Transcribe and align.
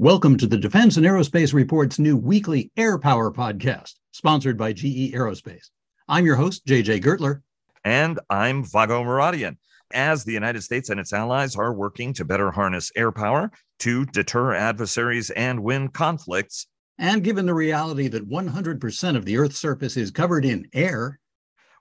Welcome 0.00 0.36
to 0.36 0.46
the 0.46 0.56
Defense 0.56 0.96
and 0.96 1.04
Aerospace 1.04 1.52
Report's 1.52 1.98
new 1.98 2.16
weekly 2.16 2.70
Air 2.76 3.00
Power 3.00 3.32
podcast, 3.32 3.94
sponsored 4.12 4.56
by 4.56 4.72
GE 4.72 5.12
Aerospace. 5.12 5.70
I'm 6.06 6.24
your 6.24 6.36
host, 6.36 6.64
JJ 6.66 7.02
Gertler. 7.02 7.40
And 7.82 8.20
I'm 8.30 8.62
Vago 8.62 9.02
Muradian. 9.02 9.56
As 9.92 10.22
the 10.22 10.32
United 10.32 10.62
States 10.62 10.90
and 10.90 11.00
its 11.00 11.12
allies 11.12 11.56
are 11.56 11.74
working 11.74 12.12
to 12.12 12.24
better 12.24 12.52
harness 12.52 12.92
air 12.94 13.10
power 13.10 13.50
to 13.80 14.06
deter 14.06 14.54
adversaries 14.54 15.30
and 15.30 15.64
win 15.64 15.88
conflicts. 15.88 16.68
And 16.98 17.24
given 17.24 17.44
the 17.44 17.54
reality 17.54 18.06
that 18.06 18.30
100% 18.30 19.16
of 19.16 19.24
the 19.24 19.36
Earth's 19.36 19.58
surface 19.58 19.96
is 19.96 20.12
covered 20.12 20.44
in 20.44 20.68
air, 20.72 21.18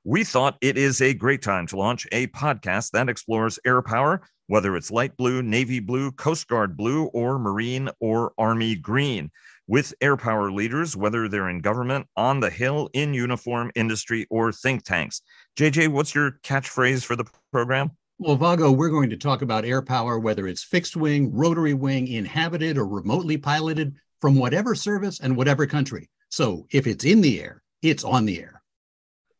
we 0.04 0.24
thought 0.24 0.58
it 0.62 0.76
is 0.76 1.02
a 1.02 1.14
great 1.14 1.44
time 1.44 1.68
to 1.68 1.78
launch 1.78 2.08
a 2.12 2.26
podcast 2.28 2.90
that 2.92 3.10
explores 3.10 3.60
air 3.64 3.84
power 3.84 4.24
whether 4.48 4.76
it's 4.76 4.92
light 4.92 5.16
blue, 5.18 5.42
navy 5.44 5.80
blue, 5.80 6.12
Coast 6.12 6.48
Guard 6.48 6.76
blue, 6.76 7.06
or 7.08 7.38
Marine 7.38 7.90
or 8.00 8.34
Army 8.38 8.76
green, 8.76 9.30
with 9.68 9.94
air 10.02 10.18
power 10.18 10.52
leaders, 10.52 10.96
whether 10.96 11.28
they're 11.28 11.50
in 11.50 11.60
government, 11.60 12.08
on 12.16 12.40
the 12.40 12.50
Hill, 12.50 12.90
in 12.94 13.14
uniform, 13.14 13.72
industry, 13.76 14.26
or 14.30 14.52
think 14.52 14.84
tanks. 14.84 15.22
JJ, 15.58 15.90
what's 15.90 16.16
your 16.16 16.40
catchphrase 16.44 17.04
for 17.04 17.16
the 17.16 17.26
program? 17.52 17.92
Well, 18.20 18.36
Vago, 18.36 18.72
we're 18.72 18.90
going 18.90 19.12
to 19.12 19.18
talk 19.18 19.44
about 19.44 19.66
air 19.66 19.82
power, 19.82 20.18
whether 20.18 20.48
it's 20.48 20.64
fixed 20.64 20.96
wing, 20.96 21.32
rotary 21.32 21.76
wing, 21.76 22.08
inhabited, 22.08 22.78
or 22.78 22.88
remotely 22.88 23.38
piloted 23.38 23.96
from 24.22 24.36
whatever 24.36 24.74
service 24.74 25.20
and 25.20 25.38
whatever 25.38 25.68
country. 25.68 26.10
So 26.30 26.66
if 26.72 26.88
it's 26.88 27.06
in 27.06 27.22
the 27.22 27.40
air, 27.40 27.62
it's 27.82 28.04
on 28.04 28.26
the 28.26 28.40
air. 28.40 28.64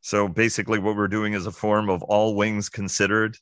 So 0.02 0.28
basically, 0.28 0.80
what 0.80 0.96
we're 0.96 1.08
doing 1.08 1.34
is 1.34 1.48
a 1.48 1.52
form 1.52 1.90
of 1.90 2.04
all 2.04 2.36
wings 2.36 2.70
considered. 2.70 3.38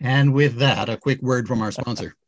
And 0.00 0.32
with 0.32 0.56
that, 0.56 0.88
a 0.88 0.96
quick 0.96 1.22
word 1.22 1.48
from 1.48 1.62
our 1.62 1.72
sponsor. 1.72 2.14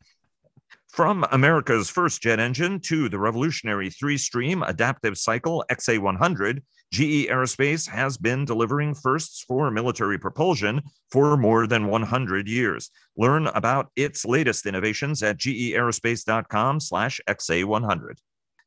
From 0.89 1.25
America's 1.31 1.89
first 1.89 2.21
jet 2.21 2.41
engine 2.41 2.81
to 2.81 3.09
the 3.09 3.19
revolutionary 3.19 3.91
three 3.91 4.19
stream 4.19 4.65
adaptive 4.65 5.17
cycle 5.17 5.65
XA100, 5.71 6.63
GE 6.93 7.29
Aerospace 7.31 7.89
has 7.89 8.19
been 8.19 8.45
delivering 8.45 8.95
firsts 8.95 9.45
for 9.47 9.71
military 9.71 10.19
propulsion 10.19 10.83
for 11.13 11.37
more 11.37 11.69
than 11.69 11.87
100 11.87 12.49
years. 12.49 12.91
Learn 13.17 13.47
about 13.47 13.93
its 13.95 14.25
latest 14.25 14.67
innovations 14.67 15.23
at 15.23 15.39
geaerospace.com/slash 15.39 17.21
XA100. 17.29 18.19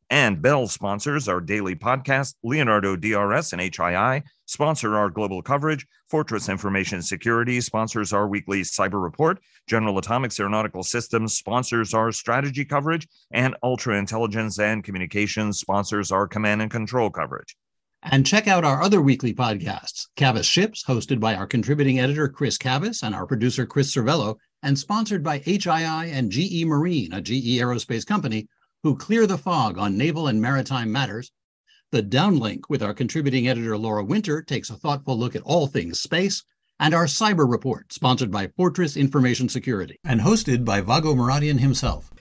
And 0.10 0.42
Bell 0.42 0.68
sponsors 0.68 1.28
our 1.28 1.42
daily 1.42 1.76
podcast. 1.76 2.36
Leonardo 2.44 2.96
DRS 2.96 3.54
and 3.54 3.62
HII 3.62 4.24
sponsor 4.46 4.96
our 4.96 5.10
global 5.10 5.42
coverage. 5.42 5.88
Fortress 6.10 6.50
Information 6.50 7.02
Security 7.02 7.62
sponsors 7.62 8.14
our 8.14 8.28
weekly 8.28 8.62
cyber 8.62 9.02
report. 9.02 9.40
General 9.68 9.98
Atomics 9.98 10.40
Aeronautical 10.40 10.84
Systems 10.84 11.38
sponsors 11.38 11.94
our 11.94 12.12
strategy 12.12 12.66
coverage. 12.66 13.08
And 13.32 13.56
Ultra 13.64 13.98
Intelligence 13.98 14.60
and 14.60 14.84
Communications 14.84 15.60
sponsors 15.60 16.12
our 16.12 16.28
command 16.28 16.62
and 16.62 16.72
control 16.72 17.10
coverage. 17.10 17.56
And 18.04 18.26
check 18.26 18.50
out 18.50 18.66
our 18.66 18.82
other 18.82 19.02
weekly 19.02 19.34
podcasts 19.34 20.08
Cavas 20.18 20.46
Ships, 20.46 20.84
hosted 20.84 21.20
by 21.20 21.36
our 21.36 21.48
contributing 21.48 22.00
editor, 22.00 22.28
Chris 22.28 22.58
Cavas, 22.58 23.02
and 23.02 23.16
our 23.16 23.26
producer, 23.26 23.66
Chris 23.66 23.96
Cervello, 23.96 24.36
and 24.62 24.78
sponsored 24.78 25.24
by 25.24 25.40
HII 25.40 26.12
and 26.12 26.30
GE 26.30 26.66
Marine, 26.66 27.14
a 27.14 27.22
GE 27.22 27.60
aerospace 27.60 28.06
company 28.06 28.48
who 28.84 28.98
clear 28.98 29.26
the 29.26 29.38
fog 29.38 29.78
on 29.78 29.98
naval 29.98 30.28
and 30.28 30.42
maritime 30.42 30.92
matters. 30.92 31.32
The 31.92 32.04
Downlink 32.04 32.64
with 32.70 32.84
our 32.84 32.94
contributing 32.94 33.48
editor 33.48 33.78
Laura 33.78 34.04
Winter 34.04 34.42
takes 34.42 34.70
a 34.70 34.76
thoughtful 34.76 35.18
look 35.18 35.36
at 35.36 35.44
all 35.44 35.68
things 35.68 36.02
space, 36.02 36.44
and 36.80 36.94
our 36.94 37.06
Cyber 37.06 37.50
Report, 37.50 37.94
sponsored 37.94 38.32
by 38.32 38.48
Fortress 38.58 38.98
Information 38.98 39.48
Security 39.48 39.98
and 40.04 40.20
hosted 40.20 40.66
by 40.66 40.82
Vago 40.82 41.14
Muradian 41.14 41.60
himself. 41.60 42.12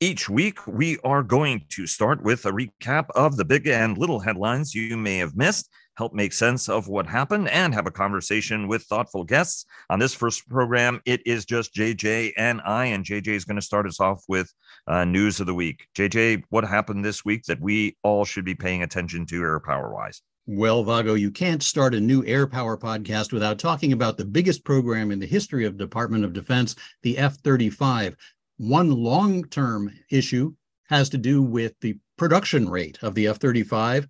Each 0.00 0.28
week, 0.28 0.66
we 0.66 0.98
are 1.04 1.22
going 1.22 1.64
to 1.70 1.86
start 1.86 2.22
with 2.22 2.46
a 2.46 2.52
recap 2.52 3.06
of 3.14 3.36
the 3.36 3.44
big 3.44 3.66
and 3.66 3.98
little 3.98 4.20
headlines 4.20 4.74
you 4.74 4.96
may 4.96 5.18
have 5.18 5.36
missed 5.36 5.68
help 5.98 6.14
make 6.14 6.32
sense 6.32 6.68
of 6.68 6.86
what 6.86 7.08
happened, 7.08 7.48
and 7.48 7.74
have 7.74 7.88
a 7.88 7.90
conversation 7.90 8.68
with 8.68 8.84
thoughtful 8.84 9.24
guests. 9.24 9.66
On 9.90 9.98
this 9.98 10.14
first 10.14 10.48
program, 10.48 11.00
it 11.04 11.20
is 11.26 11.44
just 11.44 11.74
JJ 11.74 12.34
and 12.36 12.60
I, 12.64 12.86
and 12.86 13.04
JJ 13.04 13.26
is 13.28 13.44
going 13.44 13.56
to 13.56 13.62
start 13.62 13.84
us 13.84 13.98
off 13.98 14.22
with 14.28 14.54
uh, 14.86 15.04
news 15.04 15.40
of 15.40 15.46
the 15.46 15.54
week. 15.54 15.88
JJ, 15.96 16.44
what 16.50 16.64
happened 16.64 17.04
this 17.04 17.24
week 17.24 17.42
that 17.46 17.60
we 17.60 17.96
all 18.04 18.24
should 18.24 18.44
be 18.44 18.54
paying 18.54 18.84
attention 18.84 19.26
to 19.26 19.42
air 19.42 19.58
power 19.58 19.92
wise? 19.92 20.22
Well, 20.46 20.84
Vago, 20.84 21.14
you 21.14 21.32
can't 21.32 21.62
start 21.62 21.94
a 21.94 22.00
new 22.00 22.24
air 22.24 22.46
power 22.46 22.78
podcast 22.78 23.32
without 23.32 23.58
talking 23.58 23.92
about 23.92 24.16
the 24.16 24.24
biggest 24.24 24.64
program 24.64 25.10
in 25.10 25.18
the 25.18 25.26
history 25.26 25.66
of 25.66 25.76
Department 25.76 26.24
of 26.24 26.32
Defense, 26.32 26.76
the 27.02 27.18
F 27.18 27.36
35. 27.38 28.14
One 28.58 28.90
long 28.90 29.44
term 29.44 29.90
issue 30.10 30.54
has 30.88 31.10
to 31.10 31.18
do 31.18 31.42
with 31.42 31.74
the 31.80 31.98
production 32.16 32.68
rate 32.68 32.98
of 33.02 33.14
the 33.14 33.26
F 33.26 33.38
35 33.38 34.06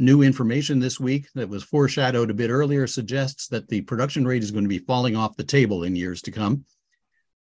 New 0.00 0.22
information 0.22 0.78
this 0.78 0.98
week 0.98 1.26
that 1.34 1.50
was 1.50 1.62
foreshadowed 1.62 2.30
a 2.30 2.34
bit 2.34 2.48
earlier 2.48 2.86
suggests 2.86 3.48
that 3.48 3.68
the 3.68 3.82
production 3.82 4.26
rate 4.26 4.42
is 4.42 4.50
going 4.50 4.64
to 4.64 4.68
be 4.68 4.78
falling 4.78 5.14
off 5.14 5.36
the 5.36 5.44
table 5.44 5.84
in 5.84 5.94
years 5.94 6.22
to 6.22 6.30
come. 6.30 6.64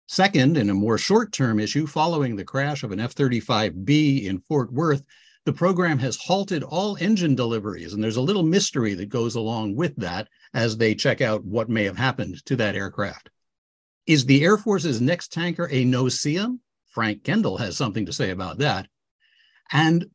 Second, 0.08 0.56
in 0.56 0.68
a 0.68 0.74
more 0.74 0.98
short 0.98 1.32
term 1.32 1.60
issue, 1.60 1.86
following 1.86 2.34
the 2.34 2.42
crash 2.42 2.82
of 2.82 2.90
an 2.90 2.98
F 2.98 3.14
35B 3.14 4.24
in 4.24 4.40
Fort 4.40 4.72
Worth, 4.72 5.04
the 5.44 5.52
program 5.52 5.96
has 6.00 6.16
halted 6.16 6.64
all 6.64 6.96
engine 6.96 7.36
deliveries. 7.36 7.92
And 7.92 8.02
there's 8.02 8.16
a 8.16 8.20
little 8.20 8.42
mystery 8.42 8.94
that 8.94 9.10
goes 9.10 9.36
along 9.36 9.76
with 9.76 9.94
that 9.98 10.26
as 10.52 10.76
they 10.76 10.96
check 10.96 11.20
out 11.20 11.44
what 11.44 11.68
may 11.68 11.84
have 11.84 11.98
happened 11.98 12.44
to 12.46 12.56
that 12.56 12.74
aircraft. 12.74 13.30
Is 14.08 14.26
the 14.26 14.42
Air 14.42 14.58
Force's 14.58 15.00
next 15.00 15.32
tanker 15.32 15.68
a 15.70 15.84
no-see-um? 15.84 16.58
Frank 16.88 17.22
Kendall 17.22 17.58
has 17.58 17.76
something 17.76 18.06
to 18.06 18.12
say 18.12 18.30
about 18.30 18.58
that. 18.58 18.88
And 19.70 20.06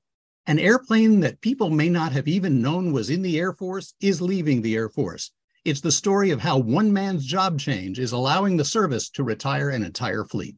an 0.48 0.60
airplane 0.60 1.20
that 1.22 1.42
people 1.42 1.70
may 1.70 1.90
not 1.90 2.12
have 2.12 2.28
even 2.28 2.62
known 2.62 2.92
was 2.92 3.10
in 3.10 3.22
the 3.22 3.40
Air 3.40 3.54
Force 3.54 3.94
is 4.02 4.22
leaving 4.22 4.62
the 4.62 4.76
Air 4.76 4.90
Force. 4.90 5.32
It's 5.64 5.82
the 5.82 5.92
story 5.92 6.30
of 6.30 6.40
how 6.40 6.60
one 6.60 6.94
man's 6.94 7.26
job 7.26 7.60
change 7.60 7.98
is 7.98 8.12
allowing 8.12 8.56
the 8.56 8.66
service 8.66 9.10
to 9.12 9.24
retire 9.24 9.70
an 9.70 9.84
entire 9.84 10.24
fleet. 10.24 10.56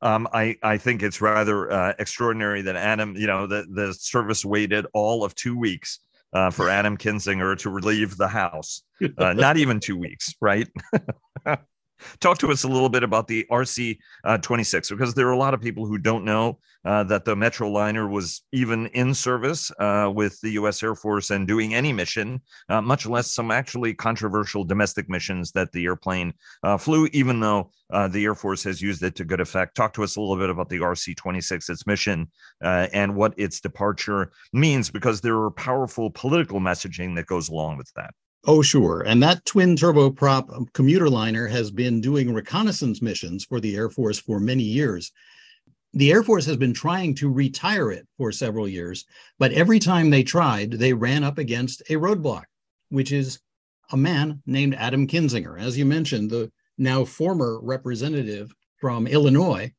Um, 0.00 0.28
I, 0.32 0.56
I 0.62 0.78
think 0.78 1.02
it's 1.02 1.20
rather 1.20 1.70
uh, 1.70 1.92
extraordinary 1.98 2.62
that 2.62 2.76
Adam, 2.76 3.16
you 3.16 3.26
know, 3.26 3.46
the, 3.46 3.66
the 3.68 3.92
service 3.92 4.44
waited 4.44 4.86
all 4.94 5.24
of 5.24 5.34
two 5.34 5.58
weeks 5.58 5.98
uh, 6.32 6.50
for 6.50 6.68
Adam 6.68 6.96
Kinzinger 6.96 7.58
to 7.58 7.70
relieve 7.70 8.16
the 8.16 8.28
house. 8.28 8.82
Uh, 9.18 9.32
not 9.32 9.56
even 9.56 9.80
two 9.80 9.96
weeks, 9.96 10.34
right? 10.40 10.68
Talk 12.20 12.38
to 12.38 12.50
us 12.50 12.64
a 12.64 12.68
little 12.68 12.88
bit 12.88 13.02
about 13.02 13.28
the 13.28 13.46
RC 13.50 13.98
uh, 14.24 14.38
26 14.38 14.90
because 14.90 15.14
there 15.14 15.28
are 15.28 15.32
a 15.32 15.38
lot 15.38 15.54
of 15.54 15.60
people 15.60 15.86
who 15.86 15.98
don't 15.98 16.24
know 16.24 16.58
uh, 16.84 17.04
that 17.04 17.24
the 17.24 17.34
Metroliner 17.34 18.10
was 18.10 18.42
even 18.52 18.86
in 18.88 19.14
service 19.14 19.70
uh, 19.78 20.10
with 20.12 20.40
the 20.40 20.50
U.S. 20.52 20.82
Air 20.82 20.94
Force 20.94 21.30
and 21.30 21.46
doing 21.46 21.74
any 21.74 21.92
mission, 21.92 22.40
uh, 22.68 22.80
much 22.80 23.06
less 23.06 23.32
some 23.32 23.50
actually 23.50 23.94
controversial 23.94 24.64
domestic 24.64 25.08
missions 25.08 25.52
that 25.52 25.70
the 25.72 25.84
airplane 25.84 26.32
uh, 26.62 26.76
flew, 26.76 27.08
even 27.12 27.40
though 27.40 27.70
uh, 27.92 28.08
the 28.08 28.24
Air 28.24 28.34
Force 28.34 28.64
has 28.64 28.82
used 28.82 29.02
it 29.02 29.14
to 29.16 29.24
good 29.24 29.40
effect. 29.40 29.76
Talk 29.76 29.92
to 29.94 30.02
us 30.02 30.16
a 30.16 30.20
little 30.20 30.36
bit 30.36 30.50
about 30.50 30.68
the 30.68 30.78
RC 30.78 31.16
26, 31.16 31.68
its 31.68 31.86
mission, 31.86 32.30
and 32.60 33.14
what 33.14 33.34
its 33.36 33.60
departure 33.60 34.32
means 34.52 34.90
because 34.90 35.20
there 35.20 35.36
are 35.36 35.50
powerful 35.50 36.10
political 36.10 36.60
messaging 36.60 37.14
that 37.16 37.26
goes 37.26 37.48
along 37.48 37.76
with 37.76 37.92
that. 37.94 38.12
Oh, 38.50 38.62
sure. 38.62 39.02
And 39.02 39.22
that 39.22 39.44
twin 39.44 39.76
turboprop 39.76 40.50
um, 40.56 40.66
commuter 40.72 41.10
liner 41.10 41.46
has 41.48 41.70
been 41.70 42.00
doing 42.00 42.32
reconnaissance 42.32 43.02
missions 43.02 43.44
for 43.44 43.60
the 43.60 43.76
Air 43.76 43.90
Force 43.90 44.18
for 44.18 44.40
many 44.40 44.62
years. 44.62 45.12
The 45.92 46.10
Air 46.10 46.22
Force 46.22 46.46
has 46.46 46.56
been 46.56 46.72
trying 46.72 47.14
to 47.16 47.30
retire 47.30 47.92
it 47.92 48.08
for 48.16 48.32
several 48.32 48.66
years, 48.66 49.04
but 49.38 49.52
every 49.52 49.78
time 49.78 50.08
they 50.08 50.22
tried, 50.22 50.72
they 50.72 50.94
ran 50.94 51.24
up 51.24 51.36
against 51.36 51.82
a 51.90 51.96
roadblock, 51.96 52.44
which 52.88 53.12
is 53.12 53.38
a 53.92 53.98
man 53.98 54.42
named 54.46 54.74
Adam 54.76 55.06
Kinzinger, 55.06 55.60
as 55.60 55.76
you 55.76 55.84
mentioned, 55.84 56.30
the 56.30 56.50
now 56.78 57.04
former 57.04 57.60
representative 57.62 58.50
from 58.80 59.06
Illinois, 59.06 59.70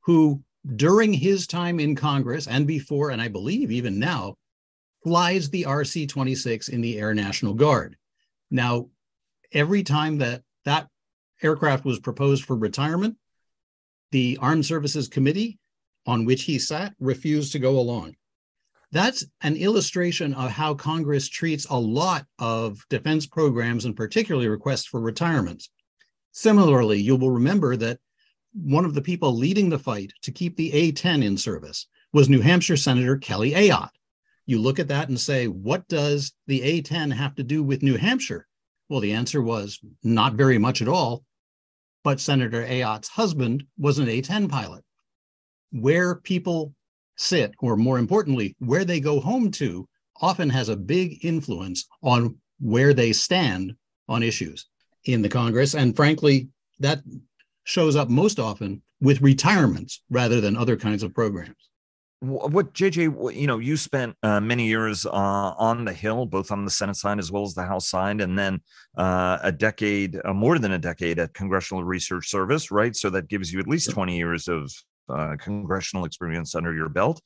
who 0.00 0.42
during 0.76 1.14
his 1.14 1.46
time 1.46 1.80
in 1.80 1.96
Congress 1.96 2.46
and 2.46 2.66
before, 2.66 3.08
and 3.08 3.22
I 3.22 3.28
believe 3.28 3.70
even 3.70 3.98
now, 3.98 4.34
flies 5.02 5.48
the 5.48 5.62
RC 5.62 6.10
26 6.10 6.68
in 6.68 6.82
the 6.82 6.98
Air 6.98 7.14
National 7.14 7.54
Guard. 7.54 7.96
Now, 8.50 8.88
every 9.52 9.82
time 9.82 10.18
that 10.18 10.42
that 10.64 10.88
aircraft 11.42 11.84
was 11.84 11.98
proposed 12.00 12.44
for 12.44 12.56
retirement, 12.56 13.16
the 14.10 14.38
Armed 14.40 14.66
Services 14.66 15.08
Committee 15.08 15.58
on 16.06 16.24
which 16.24 16.44
he 16.44 16.58
sat 16.58 16.94
refused 16.98 17.52
to 17.52 17.58
go 17.58 17.78
along. 17.78 18.16
That's 18.90 19.26
an 19.42 19.56
illustration 19.56 20.32
of 20.32 20.50
how 20.50 20.72
Congress 20.72 21.28
treats 21.28 21.66
a 21.68 21.78
lot 21.78 22.24
of 22.38 22.82
defense 22.88 23.26
programs 23.26 23.84
and 23.84 23.94
particularly 23.94 24.48
requests 24.48 24.86
for 24.86 25.00
retirements. 25.00 25.68
Similarly, 26.32 26.98
you 27.00 27.16
will 27.16 27.30
remember 27.30 27.76
that 27.76 27.98
one 28.54 28.86
of 28.86 28.94
the 28.94 29.02
people 29.02 29.36
leading 29.36 29.68
the 29.68 29.78
fight 29.78 30.12
to 30.22 30.32
keep 30.32 30.56
the 30.56 30.72
A 30.72 30.92
10 30.92 31.22
in 31.22 31.36
service 31.36 31.86
was 32.14 32.30
New 32.30 32.40
Hampshire 32.40 32.78
Senator 32.78 33.18
Kelly 33.18 33.52
Ayotte. 33.52 33.90
You 34.48 34.58
look 34.58 34.78
at 34.78 34.88
that 34.88 35.10
and 35.10 35.20
say, 35.20 35.46
what 35.46 35.86
does 35.88 36.32
the 36.46 36.62
A 36.62 36.80
10 36.80 37.10
have 37.10 37.34
to 37.34 37.42
do 37.42 37.62
with 37.62 37.82
New 37.82 37.98
Hampshire? 37.98 38.46
Well, 38.88 39.00
the 39.00 39.12
answer 39.12 39.42
was 39.42 39.78
not 40.02 40.36
very 40.36 40.56
much 40.56 40.80
at 40.80 40.88
all. 40.88 41.22
But 42.02 42.18
Senator 42.18 42.64
Ayotte's 42.64 43.08
husband 43.08 43.64
was 43.76 43.98
an 43.98 44.08
A 44.08 44.22
10 44.22 44.48
pilot. 44.48 44.82
Where 45.70 46.14
people 46.14 46.72
sit, 47.18 47.52
or 47.60 47.76
more 47.76 47.98
importantly, 47.98 48.56
where 48.58 48.86
they 48.86 49.00
go 49.00 49.20
home 49.20 49.50
to, 49.50 49.86
often 50.22 50.48
has 50.48 50.70
a 50.70 50.76
big 50.76 51.22
influence 51.22 51.86
on 52.02 52.38
where 52.58 52.94
they 52.94 53.12
stand 53.12 53.74
on 54.08 54.22
issues 54.22 54.66
in 55.04 55.20
the 55.20 55.28
Congress. 55.28 55.74
And 55.74 55.94
frankly, 55.94 56.48
that 56.78 57.02
shows 57.64 57.96
up 57.96 58.08
most 58.08 58.40
often 58.40 58.80
with 59.02 59.20
retirements 59.20 60.02
rather 60.08 60.40
than 60.40 60.56
other 60.56 60.78
kinds 60.78 61.02
of 61.02 61.12
programs. 61.12 61.67
What 62.20 62.74
JJ, 62.74 63.36
you 63.36 63.46
know, 63.46 63.58
you 63.58 63.76
spent 63.76 64.16
uh, 64.24 64.40
many 64.40 64.66
years 64.66 65.06
uh, 65.06 65.10
on 65.12 65.84
the 65.84 65.92
Hill, 65.92 66.26
both 66.26 66.50
on 66.50 66.64
the 66.64 66.70
Senate 66.70 66.96
side 66.96 67.20
as 67.20 67.30
well 67.30 67.44
as 67.44 67.54
the 67.54 67.64
House 67.64 67.88
side, 67.88 68.20
and 68.20 68.36
then 68.36 68.60
uh, 68.96 69.38
a 69.42 69.52
decade, 69.52 70.20
uh, 70.24 70.32
more 70.32 70.58
than 70.58 70.72
a 70.72 70.78
decade 70.78 71.20
at 71.20 71.32
Congressional 71.34 71.84
Research 71.84 72.28
Service, 72.28 72.72
right? 72.72 72.96
So 72.96 73.08
that 73.10 73.28
gives 73.28 73.52
you 73.52 73.60
at 73.60 73.68
least 73.68 73.90
20 73.90 74.16
years 74.16 74.48
of 74.48 74.72
uh, 75.08 75.36
congressional 75.38 76.04
experience 76.04 76.56
under 76.56 76.74
your 76.74 76.88
belt. 76.88 77.22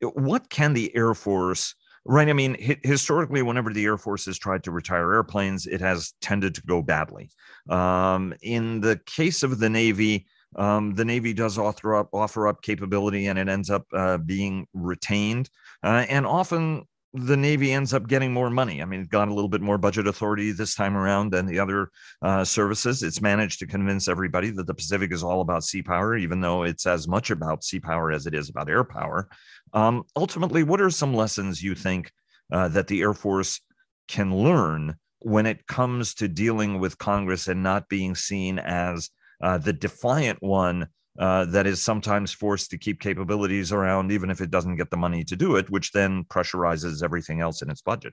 What 0.00 0.50
can 0.50 0.72
the 0.72 0.94
Air 0.96 1.14
Force 1.14 1.74
Right. 2.06 2.28
I 2.28 2.34
mean, 2.34 2.78
historically, 2.82 3.40
whenever 3.40 3.72
the 3.72 3.84
Air 3.84 3.96
Force 3.96 4.26
has 4.26 4.38
tried 4.38 4.62
to 4.64 4.70
retire 4.70 5.14
airplanes, 5.14 5.66
it 5.66 5.80
has 5.80 6.12
tended 6.20 6.54
to 6.56 6.62
go 6.66 6.82
badly. 6.82 7.30
Um, 7.70 8.34
in 8.42 8.82
the 8.82 9.00
case 9.06 9.42
of 9.42 9.58
the 9.58 9.70
Navy, 9.70 10.26
um, 10.56 10.94
the 10.94 11.04
Navy 11.04 11.32
does 11.32 11.58
offer 11.58 11.96
up 11.96 12.08
offer 12.12 12.48
up 12.48 12.62
capability, 12.62 13.26
and 13.26 13.38
it 13.38 13.48
ends 13.48 13.70
up 13.70 13.86
uh, 13.92 14.18
being 14.18 14.66
retained. 14.72 15.50
Uh, 15.82 16.06
and 16.08 16.26
often, 16.26 16.84
the 17.14 17.36
Navy 17.36 17.72
ends 17.72 17.94
up 17.94 18.08
getting 18.08 18.32
more 18.32 18.50
money. 18.50 18.82
I 18.82 18.84
mean, 18.84 19.00
it 19.00 19.08
got 19.08 19.28
a 19.28 19.34
little 19.34 19.48
bit 19.48 19.60
more 19.60 19.78
budget 19.78 20.08
authority 20.08 20.50
this 20.50 20.74
time 20.74 20.96
around 20.96 21.30
than 21.30 21.46
the 21.46 21.60
other 21.60 21.90
uh, 22.22 22.44
services. 22.44 23.04
It's 23.04 23.20
managed 23.20 23.60
to 23.60 23.66
convince 23.66 24.08
everybody 24.08 24.50
that 24.50 24.66
the 24.66 24.74
Pacific 24.74 25.12
is 25.12 25.22
all 25.22 25.40
about 25.40 25.62
sea 25.62 25.82
power, 25.82 26.16
even 26.16 26.40
though 26.40 26.64
it's 26.64 26.86
as 26.86 27.06
much 27.06 27.30
about 27.30 27.62
sea 27.62 27.78
power 27.78 28.10
as 28.10 28.26
it 28.26 28.34
is 28.34 28.48
about 28.48 28.68
air 28.68 28.82
power. 28.82 29.28
Um, 29.72 30.04
ultimately, 30.16 30.64
what 30.64 30.80
are 30.80 30.90
some 30.90 31.14
lessons 31.14 31.62
you 31.62 31.76
think 31.76 32.10
uh, 32.52 32.68
that 32.68 32.88
the 32.88 33.00
Air 33.00 33.14
Force 33.14 33.60
can 34.08 34.34
learn 34.34 34.96
when 35.20 35.46
it 35.46 35.66
comes 35.66 36.14
to 36.14 36.28
dealing 36.28 36.80
with 36.80 36.98
Congress 36.98 37.48
and 37.48 37.62
not 37.62 37.88
being 37.88 38.14
seen 38.14 38.58
as 38.58 39.08
uh, 39.42 39.58
the 39.58 39.72
defiant 39.72 40.42
one 40.42 40.88
uh, 41.18 41.44
that 41.46 41.66
is 41.66 41.80
sometimes 41.82 42.32
forced 42.32 42.70
to 42.70 42.78
keep 42.78 43.00
capabilities 43.00 43.72
around, 43.72 44.10
even 44.10 44.30
if 44.30 44.40
it 44.40 44.50
doesn't 44.50 44.76
get 44.76 44.90
the 44.90 44.96
money 44.96 45.24
to 45.24 45.36
do 45.36 45.56
it, 45.56 45.70
which 45.70 45.92
then 45.92 46.24
pressurizes 46.24 47.02
everything 47.02 47.40
else 47.40 47.62
in 47.62 47.70
its 47.70 47.82
budget. 47.82 48.12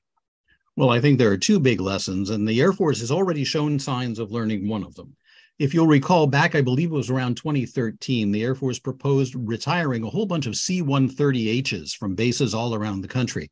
Well, 0.76 0.90
I 0.90 1.02
think 1.02 1.18
there 1.18 1.32
are 1.32 1.38
two 1.38 1.60
big 1.60 1.82
lessons, 1.82 2.30
and 2.30 2.48
the 2.48 2.62
Air 2.62 2.74
Force 2.74 3.00
has 3.00 3.12
already 3.12 3.44
shown 3.44 3.80
signs 3.80 4.20
of 4.20 4.32
learning 4.32 4.68
one 4.68 4.84
of 4.84 4.96
them. 4.96 5.16
If 5.60 5.74
you'll 5.74 5.88
recall 5.88 6.28
back, 6.28 6.56
I 6.56 6.62
believe 6.62 6.92
it 6.92 6.96
was 6.96 7.10
around 7.10 7.38
2013, 7.38 8.32
the 8.32 8.44
Air 8.44 8.56
Force 8.56 8.80
proposed 8.80 9.36
retiring 9.36 10.04
a 10.04 10.10
whole 10.10 10.26
bunch 10.26 10.46
of 10.46 10.56
C 10.56 10.82
130Hs 10.82 11.96
from 11.96 12.16
bases 12.16 12.54
all 12.54 12.74
around 12.74 13.02
the 13.02 13.08
country. 13.08 13.52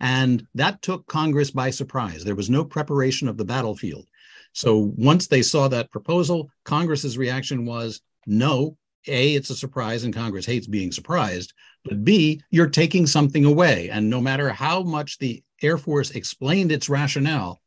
And 0.00 0.46
that 0.54 0.82
took 0.82 1.06
Congress 1.06 1.50
by 1.50 1.70
surprise. 1.70 2.24
There 2.24 2.34
was 2.34 2.50
no 2.50 2.64
preparation 2.64 3.28
of 3.28 3.36
the 3.36 3.44
battlefield. 3.44 4.06
So 4.52 4.92
once 4.96 5.26
they 5.26 5.42
saw 5.42 5.68
that 5.68 5.90
proposal, 5.90 6.50
Congress's 6.64 7.18
reaction 7.18 7.64
was 7.64 8.00
no, 8.26 8.76
a, 9.06 9.34
it's 9.34 9.50
a 9.50 9.56
surprise 9.56 10.04
and 10.04 10.14
Congress 10.14 10.46
hates 10.46 10.66
being 10.66 10.92
surprised. 10.92 11.52
But 11.84 12.04
B, 12.04 12.40
you're 12.50 12.68
taking 12.68 13.06
something 13.06 13.44
away. 13.44 13.88
And 13.90 14.08
no 14.08 14.20
matter 14.20 14.50
how 14.50 14.82
much 14.82 15.18
the 15.18 15.42
Air 15.62 15.78
Force 15.78 16.10
explained 16.10 16.70
its 16.70 16.88
rationale, 16.88 17.60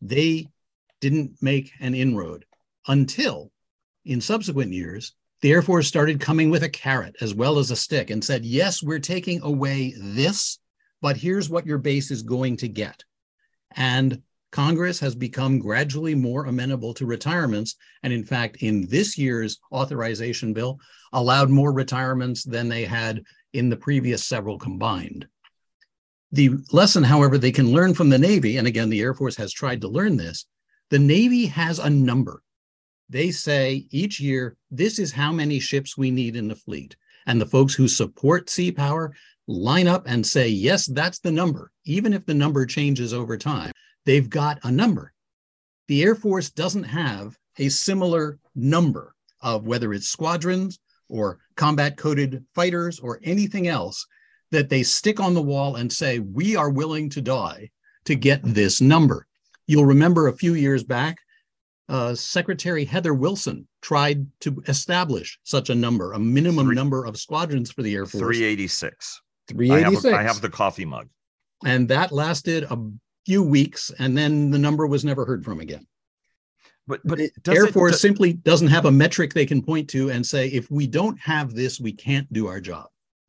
they 0.00 0.48
didn't 1.00 1.32
make 1.40 1.72
an 1.80 1.94
inroad 1.94 2.44
until 2.86 3.50
in 4.04 4.20
subsequent 4.20 4.72
years, 4.72 5.14
the 5.40 5.52
Air 5.52 5.62
Force 5.62 5.86
started 5.86 6.20
coming 6.20 6.50
with 6.50 6.62
a 6.62 6.68
carrot 6.68 7.16
as 7.20 7.34
well 7.34 7.58
as 7.58 7.70
a 7.70 7.76
stick 7.76 8.10
and 8.10 8.24
said, 8.24 8.44
yes, 8.44 8.82
we're 8.82 8.98
taking 8.98 9.40
away 9.42 9.94
this, 9.96 10.58
but 11.00 11.16
here's 11.16 11.48
what 11.48 11.66
your 11.66 11.78
base 11.78 12.10
is 12.10 12.22
going 12.22 12.56
to 12.58 12.68
get. 12.68 13.04
And 13.76 14.22
Congress 14.50 14.98
has 15.00 15.14
become 15.14 15.58
gradually 15.58 16.14
more 16.14 16.46
amenable 16.46 16.94
to 16.94 17.06
retirements. 17.06 17.76
And 18.02 18.12
in 18.12 18.24
fact, 18.24 18.56
in 18.62 18.86
this 18.88 19.18
year's 19.18 19.58
authorization 19.72 20.52
bill, 20.52 20.80
allowed 21.12 21.50
more 21.50 21.72
retirements 21.72 22.44
than 22.44 22.68
they 22.68 22.84
had 22.84 23.22
in 23.52 23.68
the 23.68 23.76
previous 23.76 24.24
several 24.24 24.58
combined. 24.58 25.26
The 26.32 26.50
lesson, 26.72 27.02
however, 27.02 27.38
they 27.38 27.52
can 27.52 27.72
learn 27.72 27.94
from 27.94 28.10
the 28.10 28.18
Navy, 28.18 28.58
and 28.58 28.66
again, 28.66 28.90
the 28.90 29.00
Air 29.00 29.14
Force 29.14 29.36
has 29.36 29.52
tried 29.52 29.80
to 29.82 29.88
learn 29.88 30.16
this 30.16 30.46
the 30.90 30.98
Navy 30.98 31.44
has 31.46 31.78
a 31.78 31.90
number. 31.90 32.42
They 33.10 33.30
say 33.30 33.86
each 33.90 34.20
year, 34.20 34.56
this 34.70 34.98
is 34.98 35.12
how 35.12 35.32
many 35.32 35.60
ships 35.60 35.98
we 35.98 36.10
need 36.10 36.36
in 36.36 36.48
the 36.48 36.54
fleet. 36.54 36.96
And 37.26 37.38
the 37.38 37.46
folks 37.46 37.74
who 37.74 37.88
support 37.88 38.48
sea 38.48 38.72
power 38.72 39.14
line 39.46 39.86
up 39.86 40.04
and 40.06 40.26
say, 40.26 40.48
yes, 40.48 40.86
that's 40.86 41.18
the 41.18 41.30
number, 41.30 41.72
even 41.84 42.14
if 42.14 42.24
the 42.24 42.34
number 42.34 42.64
changes 42.64 43.12
over 43.12 43.36
time 43.36 43.72
they've 44.08 44.30
got 44.30 44.58
a 44.62 44.70
number. 44.72 45.12
The 45.88 46.02
Air 46.02 46.14
Force 46.14 46.48
doesn't 46.48 46.84
have 46.84 47.36
a 47.58 47.68
similar 47.68 48.38
number 48.54 49.14
of 49.42 49.66
whether 49.66 49.92
it's 49.92 50.08
squadrons 50.08 50.80
or 51.10 51.40
combat 51.56 51.98
coded 51.98 52.42
fighters 52.54 52.98
or 53.00 53.20
anything 53.22 53.68
else 53.68 54.06
that 54.50 54.70
they 54.70 54.82
stick 54.82 55.20
on 55.20 55.34
the 55.34 55.42
wall 55.42 55.76
and 55.76 55.92
say, 55.92 56.20
we 56.20 56.56
are 56.56 56.70
willing 56.70 57.10
to 57.10 57.20
die 57.20 57.68
to 58.06 58.14
get 58.14 58.40
this 58.42 58.80
number. 58.80 59.26
You'll 59.66 59.84
remember 59.84 60.28
a 60.28 60.36
few 60.36 60.54
years 60.54 60.82
back, 60.82 61.18
uh, 61.90 62.14
Secretary 62.14 62.86
Heather 62.86 63.12
Wilson 63.12 63.68
tried 63.82 64.26
to 64.40 64.62
establish 64.68 65.38
such 65.42 65.68
a 65.68 65.74
number, 65.74 66.14
a 66.14 66.18
minimum 66.18 66.68
Three, 66.68 66.74
number 66.74 67.04
of 67.04 67.18
squadrons 67.18 67.70
for 67.70 67.82
the 67.82 67.94
Air 67.94 68.06
Force. 68.06 68.22
386. 68.22 69.20
386. 69.48 70.04
I 70.06 70.08
have, 70.08 70.18
I 70.18 70.22
have 70.22 70.40
the 70.40 70.48
coffee 70.48 70.86
mug. 70.86 71.10
And 71.66 71.88
that 71.88 72.10
lasted 72.10 72.64
a 72.70 72.78
few 73.28 73.42
weeks, 73.42 73.92
and 73.98 74.16
then 74.16 74.50
the 74.50 74.58
number 74.58 74.86
was 74.86 75.04
never 75.04 75.26
heard 75.26 75.44
from 75.44 75.60
again. 75.60 75.86
But 76.86 77.00
but 77.04 77.20
Air 77.46 77.66
Force 77.66 77.92
do, 77.92 77.98
simply 77.98 78.32
doesn't 78.32 78.68
have 78.68 78.86
a 78.86 78.90
metric 78.90 79.34
they 79.34 79.44
can 79.44 79.60
point 79.60 79.90
to 79.90 80.10
and 80.10 80.26
say, 80.26 80.48
if 80.48 80.70
we 80.70 80.86
don't 80.86 81.20
have 81.20 81.54
this, 81.54 81.78
we 81.78 81.92
can't 81.92 82.32
do 82.32 82.46
our 82.46 82.58
job 82.58 82.86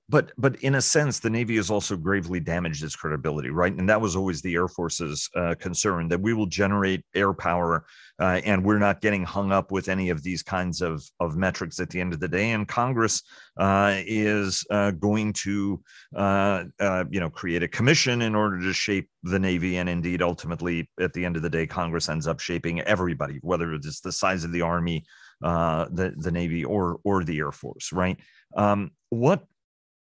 but 0.09 0.31
but 0.37 0.55
in 0.57 0.75
a 0.75 0.81
sense 0.81 1.19
the 1.19 1.29
navy 1.29 1.55
has 1.55 1.69
also 1.69 1.95
gravely 1.95 2.39
damaged 2.39 2.83
its 2.83 2.95
credibility 2.95 3.49
right? 3.49 3.73
And 3.73 3.87
that 3.87 4.01
was 4.01 4.15
always 4.15 4.41
the 4.41 4.55
air 4.55 4.67
force's 4.67 5.29
uh, 5.35 5.55
concern 5.59 6.07
that 6.09 6.19
we 6.19 6.33
will 6.33 6.47
generate 6.47 7.05
air 7.13 7.33
power 7.33 7.85
uh, 8.19 8.41
and 8.43 8.65
we're 8.65 8.79
not 8.79 9.01
getting 9.01 9.23
hung 9.23 9.51
up 9.51 9.71
with 9.71 9.87
any 9.87 10.09
of 10.09 10.23
these 10.23 10.43
kinds 10.43 10.81
of 10.81 11.03
of 11.19 11.37
metrics 11.37 11.79
at 11.79 11.89
the 11.89 12.01
end 12.01 12.13
of 12.13 12.19
the 12.19 12.27
day. 12.27 12.51
And 12.51 12.67
congress 12.67 13.21
uh, 13.57 13.95
is 14.05 14.65
uh, 14.71 14.91
going 14.91 15.33
to 15.33 15.81
uh, 16.15 16.63
uh, 16.79 17.05
you 17.09 17.19
know 17.19 17.29
create 17.29 17.63
a 17.63 17.67
commission 17.67 18.21
in 18.23 18.35
order 18.35 18.59
to 18.59 18.73
shape 18.73 19.09
the 19.23 19.39
navy. 19.39 19.77
And 19.77 19.87
indeed 19.87 20.21
ultimately 20.21 20.89
at 20.99 21.13
the 21.13 21.23
end 21.23 21.35
of 21.35 21.43
the 21.43 21.49
day 21.49 21.67
congress 21.67 22.09
ends 22.09 22.27
up 22.27 22.39
shaping 22.39 22.81
everybody 22.81 23.39
whether 23.41 23.73
it's 23.73 24.01
the 24.01 24.11
size 24.11 24.43
of 24.43 24.51
the 24.51 24.61
army 24.61 25.05
the 25.41 26.13
the 26.17 26.31
navy 26.31 26.65
or 26.65 26.99
or 27.03 27.23
the 27.23 27.37
air 27.37 27.51
force 27.51 27.91
right? 27.93 28.17
Um, 28.55 28.91
what 29.09 29.45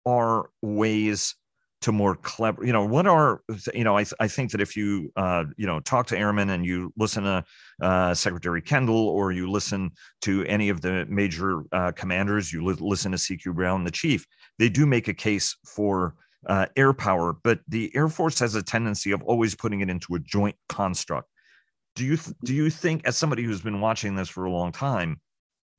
are 0.06 0.50
ways 0.62 1.36
to 1.82 1.92
more 1.92 2.16
clever 2.16 2.66
you 2.66 2.74
know 2.74 2.86
what 2.86 3.06
are 3.06 3.42
you 3.74 3.84
know 3.84 3.98
i, 3.98 4.06
I 4.20 4.28
think 4.28 4.52
that 4.52 4.62
if 4.62 4.76
you 4.76 5.12
uh, 5.16 5.44
you 5.58 5.68
know 5.68 5.80
talk 5.82 6.08
to 6.08 6.18
airmen 6.18 6.50
and 6.50 6.66
you 6.66 6.92
listen 6.98 7.24
to 7.24 7.44
uh, 7.82 8.14
secretary 8.14 8.62
kendall 8.62 9.10
or 9.10 9.32
you 9.32 9.50
listen 9.52 9.92
to 10.22 10.44
any 10.46 10.70
of 10.70 10.82
the 10.82 11.06
major 11.08 11.64
uh, 11.72 11.92
commanders 11.92 12.52
you 12.52 12.64
li- 12.64 12.78
listen 12.80 13.12
to 13.12 13.18
cq 13.18 13.54
brown 13.54 13.84
the 13.84 13.92
chief 13.92 14.26
they 14.58 14.70
do 14.70 14.86
make 14.86 15.08
a 15.08 15.14
case 15.14 15.58
for 15.66 16.16
uh, 16.48 16.66
air 16.76 16.94
power 16.94 17.36
but 17.44 17.60
the 17.68 17.92
air 17.96 18.08
force 18.08 18.40
has 18.40 18.56
a 18.56 18.64
tendency 18.64 19.12
of 19.12 19.22
always 19.24 19.56
putting 19.56 19.82
it 19.82 19.90
into 19.90 20.16
a 20.16 20.20
joint 20.20 20.56
construct. 20.70 21.28
Do 21.96 22.06
you 22.06 22.18
th- 22.18 22.36
do 22.44 22.54
you 22.54 22.70
think 22.70 23.06
as 23.06 23.18
somebody 23.18 23.44
who's 23.44 23.62
been 23.62 23.82
watching 23.82 24.16
this 24.16 24.30
for 24.30 24.46
a 24.46 24.52
long 24.52 24.72
time 24.72 25.20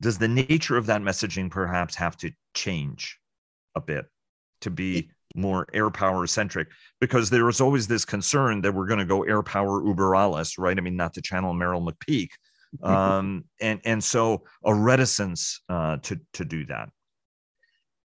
does 0.01 0.19
the 0.19 0.29
nature 0.29 0.77
of 0.77 0.87
that 0.87 1.03
messaging 1.03 1.51
perhaps 1.51 1.95
have 1.97 2.17
to 2.19 2.31
change 2.55 3.19
a 3.75 3.81
bit 3.81 4.07
to 4.61 4.71
be 4.71 5.11
more 5.35 5.67
air 5.73 5.91
power 5.91 6.27
centric 6.27 6.69
because 7.01 7.31
there 7.31 7.45
was 7.45 7.61
always 7.61 7.87
this 7.87 8.05
concern 8.05 8.63
that 8.63 8.73
we're 8.73 8.87
going 8.87 8.99
to 8.99 9.05
go 9.05 9.23
air 9.23 9.43
power 9.43 9.85
uber 9.87 10.15
alles, 10.15 10.59
right? 10.59 10.77
I 10.77 10.81
mean, 10.81 10.97
not 10.97 11.15
to 11.15 11.23
channel 11.23 11.55
Merrill 11.55 11.87
McPeak. 11.87 12.29
Um, 12.83 13.45
and, 13.59 13.81
and 13.87 14.05
so 14.05 14.43
a 14.63 14.75
reticence 14.75 15.63
uh, 15.71 15.97
to, 16.03 16.21
to 16.35 16.45
do 16.45 16.67
that. 16.67 16.91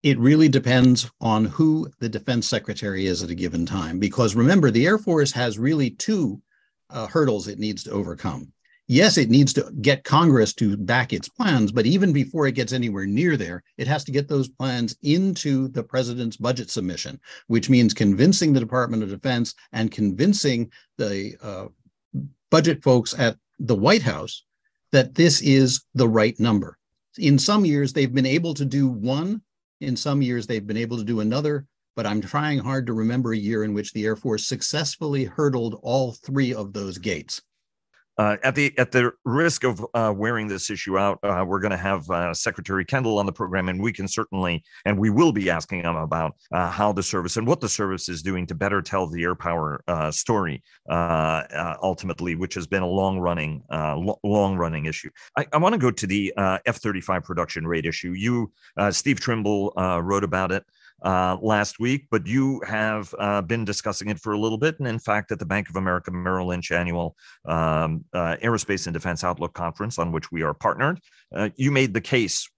It 0.04 0.16
really 0.20 0.48
depends 0.48 1.10
on 1.20 1.46
who 1.46 1.90
the 1.98 2.08
defense 2.08 2.46
secretary 2.46 3.06
is 3.06 3.24
at 3.24 3.30
a 3.30 3.34
given 3.34 3.66
time. 3.66 3.98
Because 3.98 4.36
remember, 4.36 4.70
the 4.70 4.86
Air 4.86 4.98
Force 4.98 5.32
has 5.32 5.58
really 5.58 5.90
two 5.90 6.40
uh, 6.88 7.08
hurdles 7.08 7.48
it 7.48 7.58
needs 7.58 7.82
to 7.84 7.90
overcome 7.90 8.52
yes, 8.90 9.16
it 9.18 9.30
needs 9.30 9.52
to 9.52 9.70
get 9.80 10.02
Congress 10.02 10.52
to 10.54 10.76
back 10.76 11.12
its 11.12 11.28
plans, 11.28 11.70
but 11.70 11.86
even 11.86 12.12
before 12.12 12.48
it 12.48 12.56
gets 12.56 12.72
anywhere 12.72 13.06
near 13.06 13.36
there, 13.36 13.62
it 13.78 13.86
has 13.86 14.02
to 14.04 14.10
get 14.10 14.26
those 14.26 14.48
plans 14.48 14.96
into 15.02 15.68
the 15.68 15.82
president's 15.82 16.36
budget 16.36 16.68
submission, 16.70 17.20
which 17.46 17.70
means 17.70 17.94
convincing 17.94 18.52
the 18.52 18.58
Department 18.58 19.04
of 19.04 19.08
Defense 19.08 19.54
and 19.72 19.92
convincing 19.92 20.70
the 20.98 21.36
uh, 21.40 21.66
budget 22.50 22.82
folks 22.82 23.16
at 23.16 23.36
the 23.60 23.76
White 23.76 24.02
House 24.02 24.44
that 24.90 25.14
this 25.14 25.40
is 25.40 25.84
the 25.94 26.08
right 26.08 26.38
number. 26.40 26.76
In 27.16 27.38
some 27.38 27.64
years, 27.64 27.92
they've 27.92 28.12
been 28.12 28.26
able 28.26 28.54
to 28.54 28.64
do 28.64 28.88
one 28.88 29.40
In 29.80 29.96
some 29.96 30.20
years, 30.20 30.46
they've 30.46 30.66
been 30.66 30.76
able 30.76 30.98
to 30.98 31.04
do 31.04 31.20
another, 31.20 31.66
but 31.96 32.06
I'm 32.06 32.20
trying 32.20 32.58
hard 32.58 32.86
to 32.86 32.92
remember 32.92 33.32
a 33.32 33.38
year 33.38 33.64
in 33.64 33.72
which 33.72 33.92
the 33.92 34.04
Air 34.04 34.16
Force 34.16 34.46
successfully 34.46 35.24
hurdled 35.24 35.78
all 35.82 36.12
three 36.12 36.52
of 36.52 36.72
those 36.72 36.98
gates. 36.98 37.40
Uh, 38.20 38.36
at 38.42 38.54
the 38.54 38.66
at 38.76 38.92
the 38.92 39.10
risk 39.24 39.64
of 39.64 39.82
uh, 39.94 40.12
wearing 40.14 40.46
this 40.46 40.68
issue 40.68 40.98
out, 40.98 41.18
uh, 41.22 41.42
we're 41.48 41.58
going 41.58 41.70
to 41.70 41.84
have 41.90 42.02
uh, 42.10 42.34
Secretary 42.34 42.84
Kendall 42.84 43.18
on 43.18 43.24
the 43.24 43.32
program, 43.32 43.70
and 43.70 43.80
we 43.80 43.92
can 43.94 44.06
certainly 44.06 44.62
and 44.84 44.98
we 44.98 45.08
will 45.08 45.32
be 45.32 45.48
asking 45.48 45.80
him 45.80 45.96
about 45.96 46.32
uh, 46.52 46.68
how 46.68 46.92
the 46.92 47.02
service 47.02 47.38
and 47.38 47.46
what 47.46 47.60
the 47.62 47.68
service 47.68 48.10
is 48.10 48.20
doing 48.20 48.46
to 48.46 48.54
better 48.54 48.82
tell 48.82 49.06
the 49.06 49.22
air 49.22 49.34
power 49.34 49.82
uh, 49.88 50.10
story 50.10 50.62
ultimately, 51.82 52.34
which 52.34 52.52
has 52.52 52.66
been 52.66 52.82
a 52.82 52.86
long 52.86 53.18
running 53.18 53.62
lo- 53.70 54.20
long 54.22 54.54
running 54.54 54.84
issue. 54.84 55.08
I, 55.38 55.46
I 55.54 55.56
want 55.56 55.72
to 55.72 55.78
go 55.78 55.90
to 55.90 56.06
the 56.06 56.34
F 56.66 56.76
thirty 56.76 57.00
five 57.00 57.24
production 57.24 57.66
rate 57.66 57.86
issue. 57.86 58.12
You, 58.12 58.52
Steve 58.90 59.18
Trimble, 59.18 59.72
wrote 60.02 60.24
about 60.24 60.52
it 60.52 60.62
uh, 61.02 61.36
last 61.40 61.80
week, 61.80 62.06
but 62.10 62.26
you 62.26 62.60
have 62.66 63.14
uh, 63.18 63.42
been 63.42 63.64
discussing 63.64 64.08
it 64.08 64.18
for 64.18 64.32
a 64.32 64.38
little 64.38 64.58
bit. 64.58 64.78
And 64.78 64.88
in 64.88 64.98
fact, 64.98 65.32
at 65.32 65.38
the 65.38 65.46
Bank 65.46 65.68
of 65.68 65.76
America 65.76 66.10
Merrill 66.10 66.48
Lynch 66.48 66.70
annual 66.72 67.16
um, 67.46 68.04
uh, 68.12 68.36
Aerospace 68.42 68.86
and 68.86 68.94
Defense 68.94 69.24
Outlook 69.24 69.54
conference, 69.54 69.98
on 69.98 70.12
which 70.12 70.30
we 70.30 70.42
are 70.42 70.54
partnered, 70.54 71.00
uh, 71.34 71.50
you 71.56 71.70
made 71.70 71.94
the 71.94 72.00
case 72.00 72.48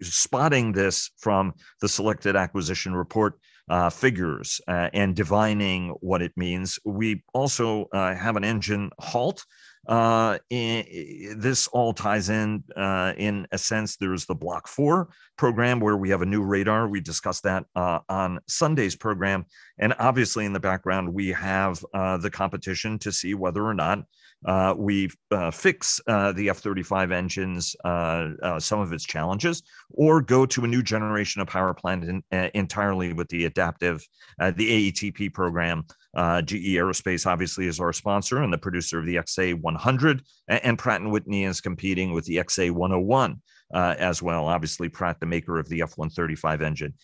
spotting 0.00 0.72
this 0.72 1.10
from 1.18 1.52
the 1.80 1.88
selected 1.88 2.36
acquisition 2.36 2.94
report 2.94 3.38
uh, 3.68 3.90
figures 3.90 4.60
uh, 4.68 4.88
and 4.92 5.16
divining 5.16 5.90
what 6.00 6.22
it 6.22 6.32
means. 6.36 6.78
We 6.84 7.22
also 7.34 7.86
uh, 7.92 8.14
have 8.14 8.36
an 8.36 8.44
engine 8.44 8.90
halt 9.00 9.44
uh, 9.88 10.38
in, 10.50 11.38
this 11.38 11.66
all 11.68 11.92
ties 11.92 12.28
in 12.28 12.64
uh, 12.76 13.12
in 13.16 13.46
a 13.52 13.58
sense. 13.58 13.96
There's 13.96 14.26
the 14.26 14.34
Block 14.34 14.68
Four 14.68 15.08
program 15.36 15.80
where 15.80 15.96
we 15.96 16.10
have 16.10 16.22
a 16.22 16.26
new 16.26 16.42
radar. 16.42 16.88
We 16.88 17.00
discussed 17.00 17.44
that 17.44 17.64
uh, 17.74 18.00
on 18.08 18.40
Sunday's 18.48 18.96
program, 18.96 19.46
and 19.78 19.94
obviously 19.98 20.44
in 20.44 20.52
the 20.52 20.60
background 20.60 21.12
we 21.12 21.28
have 21.28 21.84
uh, 21.94 22.16
the 22.16 22.30
competition 22.30 22.98
to 23.00 23.12
see 23.12 23.34
whether 23.34 23.64
or 23.64 23.74
not 23.74 24.00
uh, 24.44 24.74
we 24.76 25.08
uh, 25.30 25.50
fix 25.50 26.00
the 26.06 26.48
F 26.50 26.58
35 26.58 27.12
engines, 27.12 27.76
some 27.84 28.80
of 28.80 28.92
its 28.92 29.04
challenges, 29.04 29.62
or 29.90 30.20
go 30.20 30.46
to 30.46 30.64
a 30.64 30.68
new 30.68 30.82
generation 30.82 31.40
of 31.40 31.48
power 31.48 31.74
plant 31.74 32.04
in, 32.04 32.22
entirely 32.54 33.12
with 33.12 33.28
the 33.28 33.44
adaptive, 33.44 34.04
the 34.38 34.92
AETP 34.92 35.32
program. 35.32 35.84
GE 36.14 36.76
Aerospace 36.76 37.26
obviously 37.26 37.66
is 37.66 37.80
our 37.80 37.92
sponsor 37.92 38.42
and 38.42 38.52
the 38.52 38.58
producer 38.58 38.98
of 38.98 39.06
the 39.06 39.16
XA 39.16 39.60
100, 39.60 40.22
and, 40.48 40.78
Pratt 40.78 41.00
and 41.00 41.10
Whitney 41.10 41.44
is 41.44 41.60
competing 41.60 42.12
with 42.12 42.24
the 42.24 42.36
XA 42.36 42.70
101 42.70 43.40
uh, 43.74 43.94
as 43.98 44.22
well. 44.22 44.46
Obviously, 44.46 44.88
Pratt, 44.88 45.20
the 45.20 45.26
maker 45.26 45.58
of 45.58 45.68
the 45.68 45.82
F 45.82 45.96
135 45.96 46.62
engine 46.62 46.94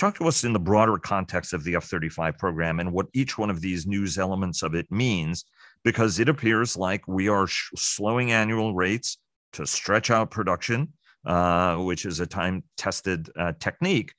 talk 0.00 0.16
to 0.16 0.26
us 0.26 0.44
in 0.44 0.54
the 0.54 0.58
broader 0.58 0.96
context 0.96 1.52
of 1.52 1.62
the 1.62 1.76
F 1.76 1.84
35 1.84 2.38
program 2.38 2.80
and 2.80 2.90
what 2.90 3.06
each 3.12 3.36
one 3.36 3.50
of 3.50 3.60
these 3.60 3.86
news 3.86 4.18
elements 4.18 4.62
of 4.62 4.74
it 4.74 4.90
means 4.90 5.44
because 5.84 6.18
it 6.18 6.28
appears 6.28 6.76
like 6.76 7.06
we 7.06 7.28
are 7.28 7.46
sh- 7.46 7.70
slowing 7.76 8.32
annual 8.32 8.74
rates 8.74 9.18
to 9.52 9.66
stretch 9.66 10.10
out 10.10 10.30
production, 10.30 10.92
uh, 11.26 11.76
which 11.76 12.06
is 12.06 12.20
a 12.20 12.26
time 12.26 12.64
tested 12.78 13.28
uh, 13.38 13.52
technique, 13.60 14.14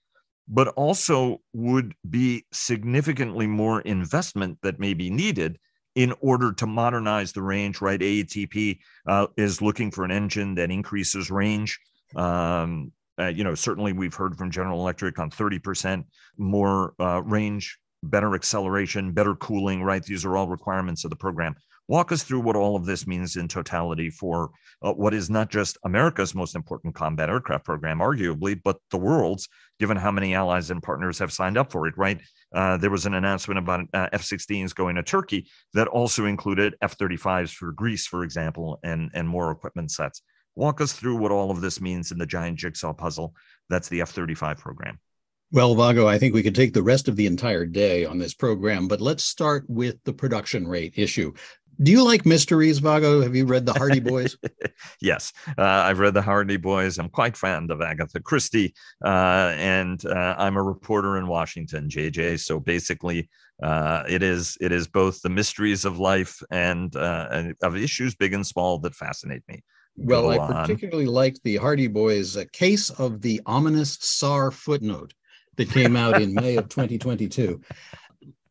but 0.52 0.68
also 0.70 1.42
would 1.54 1.96
be 2.10 2.46
significantly 2.52 3.48
more 3.48 3.82
investment 3.82 4.58
that 4.62 4.80
may 4.80 4.94
be 4.94 5.10
needed 5.10 5.58
in 5.96 6.14
order 6.20 6.52
to 6.52 6.68
modernize 6.68 7.32
the 7.32 7.42
range, 7.42 7.82
right? 7.82 8.00
AETP 8.00 8.80
uh, 9.08 9.28
is 9.38 9.62
looking 9.62 9.90
for 9.92 10.04
an 10.04 10.12
engine 10.12 10.56
that 10.56 10.70
increases 10.70 11.32
range. 11.32 11.80
Um, 12.16 12.92
uh, 13.18 13.28
you 13.28 13.44
know, 13.44 13.56
certainly 13.56 13.94
we've 13.94 14.14
heard 14.14 14.38
from 14.38 14.52
General 14.52 14.80
Electric 14.80 15.18
on 15.20 15.30
30% 15.30 16.04
more 16.38 16.94
uh, 17.00 17.22
range 17.24 17.78
better 18.04 18.34
acceleration, 18.36 19.12
better 19.12 19.36
cooling, 19.36 19.84
right? 19.84 20.04
These 20.04 20.26
are 20.26 20.36
all 20.36 20.48
requirements 20.48 21.04
of 21.04 21.10
the 21.10 21.16
program. 21.16 21.56
Walk 21.92 22.14
us 22.14 22.24
through 22.24 22.40
what 22.40 22.56
all 22.56 22.78
of 22.78 22.86
this 22.86 23.06
means 23.06 23.36
in 23.36 23.50
totality 23.50 24.10
for 24.10 24.52
uh, 24.82 24.94
what 24.94 25.14
is 25.14 25.30
not 25.30 25.50
just 25.50 25.78
America's 25.84 26.34
most 26.34 26.56
important 26.56 26.96
combat 26.96 27.30
aircraft 27.30 27.66
program, 27.66 28.00
arguably, 28.00 28.58
but 28.64 28.78
the 28.92 28.98
world's, 28.98 29.50
given 29.78 29.98
how 29.98 30.10
many 30.10 30.34
allies 30.34 30.72
and 30.72 30.82
partners 30.82 31.20
have 31.20 31.34
signed 31.34 31.58
up 31.58 31.70
for 31.70 31.88
it, 31.88 31.98
right? 31.98 32.22
Uh, 32.56 32.78
there 32.78 32.90
was 32.92 33.06
an 33.06 33.16
announcement 33.16 33.58
about 33.58 33.82
uh, 33.94 34.08
F 34.14 34.24
16s 34.24 34.74
going 34.74 34.96
to 34.96 35.04
Turkey 35.04 35.50
that 35.74 35.90
also 35.90 36.28
included 36.28 36.78
F 36.82 36.98
35s 36.98 37.54
for 37.54 37.74
Greece, 37.74 38.08
for 38.08 38.24
example, 38.24 38.80
and, 38.84 39.12
and 39.14 39.28
more 39.28 39.52
equipment 39.52 39.92
sets. 39.92 40.22
Walk 40.56 40.80
us 40.80 40.94
through 40.94 41.18
what 41.18 41.34
all 41.34 41.52
of 41.52 41.60
this 41.60 41.82
means 41.82 42.14
in 42.14 42.18
the 42.18 42.26
giant 42.26 42.58
jigsaw 42.58 42.94
puzzle 42.94 43.36
that's 43.70 43.90
the 43.90 44.00
F 44.00 44.12
35 44.12 44.60
program. 44.60 44.98
Well, 45.54 45.76
Vago, 45.76 46.08
I 46.08 46.18
think 46.18 46.34
we 46.34 46.44
could 46.44 46.56
take 46.56 46.74
the 46.74 46.82
rest 46.82 47.10
of 47.10 47.18
the 47.18 47.26
entire 47.26 47.66
day 47.66 48.06
on 48.06 48.18
this 48.18 48.34
program, 48.34 48.88
but 48.88 49.02
let's 49.02 49.26
start 49.26 49.66
with 49.68 49.98
the 50.06 50.14
production 50.14 50.66
rate 50.66 50.94
issue. 50.96 51.34
Do 51.82 51.92
you 51.92 52.04
like 52.04 52.26
mysteries, 52.26 52.78
Vago? 52.80 53.22
Have 53.22 53.36
you 53.36 53.46
read 53.46 53.66
the 53.66 53.74
Hardy 53.74 54.00
Boys? 54.12 54.38
yes, 55.02 55.34
uh, 55.58 55.62
I've 55.64 56.00
read 56.00 56.14
the 56.14 56.22
Hardy 56.22 56.58
Boys. 56.58 57.00
I'm 57.00 57.10
quite 57.10 57.36
fond 57.36 57.72
of 57.72 57.82
Agatha 57.82 58.20
Christie, 58.20 58.74
uh, 59.04 59.54
and 59.58 60.04
uh, 60.06 60.36
I'm 60.38 60.58
a 60.58 60.64
reporter 60.64 61.18
in 61.18 61.28
Washington, 61.28 61.90
JJ. 61.90 62.40
So 62.40 62.60
basically, 62.60 63.30
uh, 63.64 64.04
it 64.08 64.22
is 64.22 64.58
it 64.62 64.72
is 64.72 64.88
both 64.88 65.22
the 65.22 65.30
mysteries 65.30 65.84
of 65.86 65.98
life 65.98 66.42
and, 66.52 66.96
uh, 66.96 67.28
and 67.32 67.56
of 67.64 67.76
issues 67.76 68.16
big 68.16 68.34
and 68.34 68.46
small 68.46 68.78
that 68.80 68.94
fascinate 68.96 69.44
me. 69.48 69.64
Well, 69.98 70.24
Go 70.24 70.30
I 70.32 70.38
on. 70.38 70.54
particularly 70.66 71.08
liked 71.08 71.42
the 71.44 71.58
Hardy 71.58 71.88
Boys' 71.88 72.36
a 72.36 72.46
case 72.46 72.90
of 72.92 73.22
the 73.22 73.42
ominous 73.46 73.98
SAR 74.02 74.52
footnote 74.52 75.14
that 75.58 75.70
came 75.70 75.96
out 75.96 76.22
in 76.22 76.34
May 76.34 76.58
of 76.58 76.70
2022. 76.70 77.62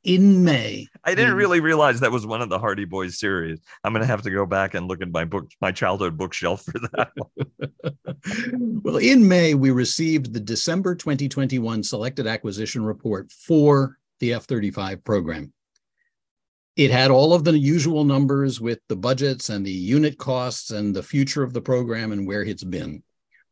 In 0.02 0.44
May, 0.44 0.88
I 1.04 1.14
didn't 1.14 1.34
mm. 1.34 1.38
really 1.38 1.60
realize 1.60 2.00
that 2.00 2.10
was 2.10 2.24
one 2.24 2.40
of 2.40 2.48
the 2.48 2.58
Hardy 2.58 2.86
Boys 2.86 3.18
series. 3.18 3.60
I'm 3.84 3.92
going 3.92 4.00
to 4.00 4.06
have 4.06 4.22
to 4.22 4.30
go 4.30 4.46
back 4.46 4.72
and 4.72 4.88
look 4.88 5.02
at 5.02 5.10
my 5.10 5.26
book, 5.26 5.50
my 5.60 5.72
childhood 5.72 6.16
bookshelf 6.16 6.64
for 6.64 6.78
that. 6.78 7.10
well, 8.82 8.96
in 8.96 9.28
May, 9.28 9.52
we 9.52 9.70
received 9.70 10.32
the 10.32 10.40
December 10.40 10.94
2021 10.94 11.82
selected 11.82 12.26
acquisition 12.26 12.82
report 12.82 13.30
for 13.30 13.98
the 14.20 14.32
F 14.32 14.44
35 14.44 15.04
program. 15.04 15.52
It 16.76 16.90
had 16.90 17.10
all 17.10 17.34
of 17.34 17.44
the 17.44 17.58
usual 17.58 18.04
numbers 18.04 18.58
with 18.58 18.78
the 18.88 18.96
budgets 18.96 19.50
and 19.50 19.66
the 19.66 19.70
unit 19.70 20.16
costs 20.16 20.70
and 20.70 20.96
the 20.96 21.02
future 21.02 21.42
of 21.42 21.52
the 21.52 21.60
program 21.60 22.12
and 22.12 22.26
where 22.26 22.42
it's 22.42 22.64
been. 22.64 23.02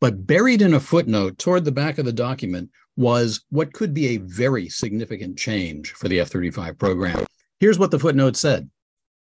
But 0.01 0.27
buried 0.27 0.63
in 0.63 0.73
a 0.73 0.81
footnote 0.81 1.37
toward 1.37 1.67
the 1.67 1.73
back 1.73 1.99
of 1.99 2.07
the 2.07 2.13
document 2.13 2.71
was 2.99 3.45
what 3.51 3.73
could 3.73 3.95
be 3.95 4.09
a 4.09 4.17
very 4.17 4.69
significant 4.69 5.39
change 5.39 5.93
for 5.93 6.09
the 6.09 6.19
F 6.19 6.31
35 6.31 6.77
program. 6.77 7.25
Here's 7.61 7.79
what 7.79 7.93
the 7.93 7.99
footnote 7.99 8.37
said 8.37 8.69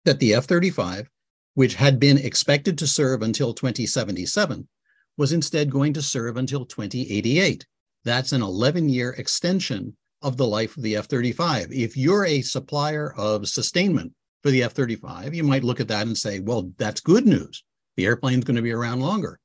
that 0.04 0.20
the 0.20 0.34
F 0.34 0.44
35, 0.44 1.10
which 1.54 1.76
had 1.76 1.98
been 1.98 2.18
expected 2.18 2.78
to 2.78 2.86
serve 2.86 3.22
until 3.22 3.54
2077, 3.54 4.68
was 5.16 5.32
instead 5.32 5.72
going 5.72 5.94
to 5.94 6.02
serve 6.02 6.36
until 6.36 6.66
2088. 6.66 7.66
That's 8.04 8.34
an 8.34 8.42
11 8.42 8.90
year 8.90 9.12
extension 9.12 9.96
of 10.22 10.36
the 10.36 10.46
life 10.46 10.76
of 10.76 10.84
the 10.84 10.98
F 10.98 11.06
35. 11.06 11.72
If 11.72 11.96
you're 11.96 12.26
a 12.26 12.42
supplier 12.42 13.14
of 13.16 13.48
sustainment 13.48 14.12
for 14.42 14.52
the 14.52 14.64
F 14.64 14.74
35, 14.74 15.34
you 15.34 15.46
might 15.46 15.64
look 15.64 15.80
at 15.80 15.88
that 15.88 16.06
and 16.06 16.18
say, 16.18 16.40
well, 16.40 16.70
that's 16.78 17.00
good 17.00 17.26
news. 17.26 17.64
The 17.96 18.08
airplane's 18.08 18.44
going 18.44 18.58
to 18.58 18.62
be 18.62 18.74
around 18.74 19.00
longer. 19.00 19.40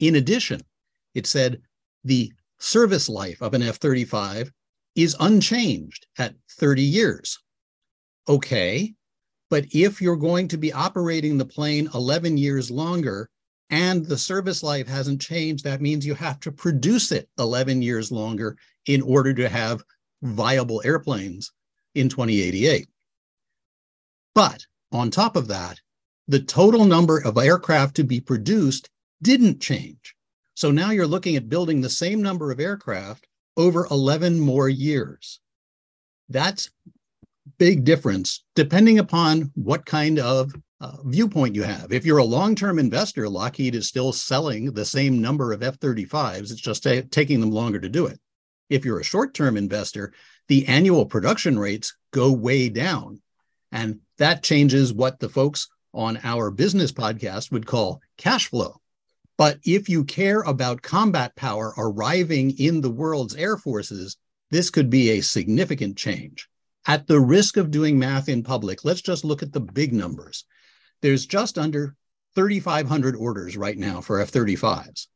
In 0.00 0.16
addition, 0.16 0.60
it 1.14 1.28
said 1.28 1.62
the 2.02 2.32
service 2.64 3.08
life 3.08 3.42
of 3.42 3.52
an 3.52 3.62
F 3.62 3.76
35 3.76 4.50
is 4.96 5.16
unchanged 5.20 6.06
at 6.18 6.34
30 6.58 6.82
years. 6.82 7.38
Okay, 8.28 8.94
but 9.50 9.66
if 9.72 10.00
you're 10.00 10.16
going 10.16 10.48
to 10.48 10.56
be 10.56 10.72
operating 10.72 11.36
the 11.36 11.44
plane 11.44 11.88
11 11.94 12.38
years 12.38 12.70
longer 12.70 13.28
and 13.68 14.06
the 14.06 14.16
service 14.16 14.62
life 14.62 14.88
hasn't 14.88 15.20
changed, 15.20 15.64
that 15.64 15.82
means 15.82 16.06
you 16.06 16.14
have 16.14 16.40
to 16.40 16.50
produce 16.50 17.12
it 17.12 17.28
11 17.38 17.82
years 17.82 18.10
longer 18.10 18.56
in 18.86 19.02
order 19.02 19.34
to 19.34 19.48
have 19.48 19.84
viable 20.22 20.80
airplanes 20.84 21.52
in 21.94 22.08
2088. 22.08 22.88
But 24.34 24.64
on 24.90 25.10
top 25.10 25.36
of 25.36 25.48
that, 25.48 25.80
the 26.28 26.40
total 26.40 26.86
number 26.86 27.18
of 27.18 27.36
aircraft 27.36 27.96
to 27.96 28.04
be 28.04 28.20
produced 28.20 28.88
didn't 29.22 29.60
change. 29.60 30.13
So 30.54 30.70
now 30.70 30.90
you're 30.90 31.06
looking 31.06 31.36
at 31.36 31.48
building 31.48 31.80
the 31.80 31.90
same 31.90 32.22
number 32.22 32.50
of 32.50 32.60
aircraft 32.60 33.26
over 33.56 33.86
11 33.90 34.38
more 34.38 34.68
years. 34.68 35.40
That's 36.28 36.70
big 37.58 37.84
difference 37.84 38.42
depending 38.54 38.98
upon 38.98 39.52
what 39.54 39.84
kind 39.84 40.18
of 40.18 40.52
uh, 40.80 40.96
viewpoint 41.04 41.54
you 41.54 41.62
have. 41.62 41.92
If 41.92 42.04
you're 42.04 42.18
a 42.18 42.24
long-term 42.24 42.78
investor, 42.78 43.28
Lockheed 43.28 43.74
is 43.74 43.88
still 43.88 44.12
selling 44.12 44.72
the 44.72 44.84
same 44.84 45.20
number 45.20 45.52
of 45.52 45.62
F-35s. 45.62 46.50
It's 46.50 46.54
just 46.54 46.82
t- 46.82 47.02
taking 47.02 47.40
them 47.40 47.50
longer 47.50 47.80
to 47.80 47.88
do 47.88 48.06
it. 48.06 48.18
If 48.70 48.84
you're 48.84 49.00
a 49.00 49.04
short-term 49.04 49.56
investor, 49.56 50.12
the 50.48 50.66
annual 50.66 51.06
production 51.06 51.58
rates 51.58 51.96
go 52.12 52.32
way 52.32 52.68
down. 52.68 53.22
And 53.72 54.00
that 54.18 54.42
changes 54.42 54.92
what 54.92 55.20
the 55.20 55.28
folks 55.28 55.68
on 55.92 56.18
our 56.22 56.50
business 56.50 56.92
podcast 56.92 57.50
would 57.50 57.66
call 57.66 58.00
cash 58.18 58.48
flow 58.48 58.80
But 59.36 59.58
if 59.64 59.88
you 59.88 60.04
care 60.04 60.42
about 60.42 60.82
combat 60.82 61.34
power 61.34 61.74
arriving 61.76 62.56
in 62.58 62.80
the 62.80 62.90
world's 62.90 63.34
air 63.34 63.56
forces, 63.56 64.16
this 64.50 64.70
could 64.70 64.90
be 64.90 65.10
a 65.10 65.20
significant 65.20 65.96
change. 65.96 66.48
At 66.86 67.06
the 67.06 67.20
risk 67.20 67.56
of 67.56 67.70
doing 67.70 67.98
math 67.98 68.28
in 68.28 68.42
public, 68.42 68.84
let's 68.84 69.00
just 69.00 69.24
look 69.24 69.42
at 69.42 69.52
the 69.52 69.60
big 69.60 69.92
numbers. 69.92 70.44
There's 71.02 71.26
just 71.26 71.58
under 71.58 71.96
3,500 72.34 73.16
orders 73.16 73.56
right 73.56 73.76
now 73.76 74.00
for 74.00 74.20
F 74.20 74.30
35s. 74.30 75.06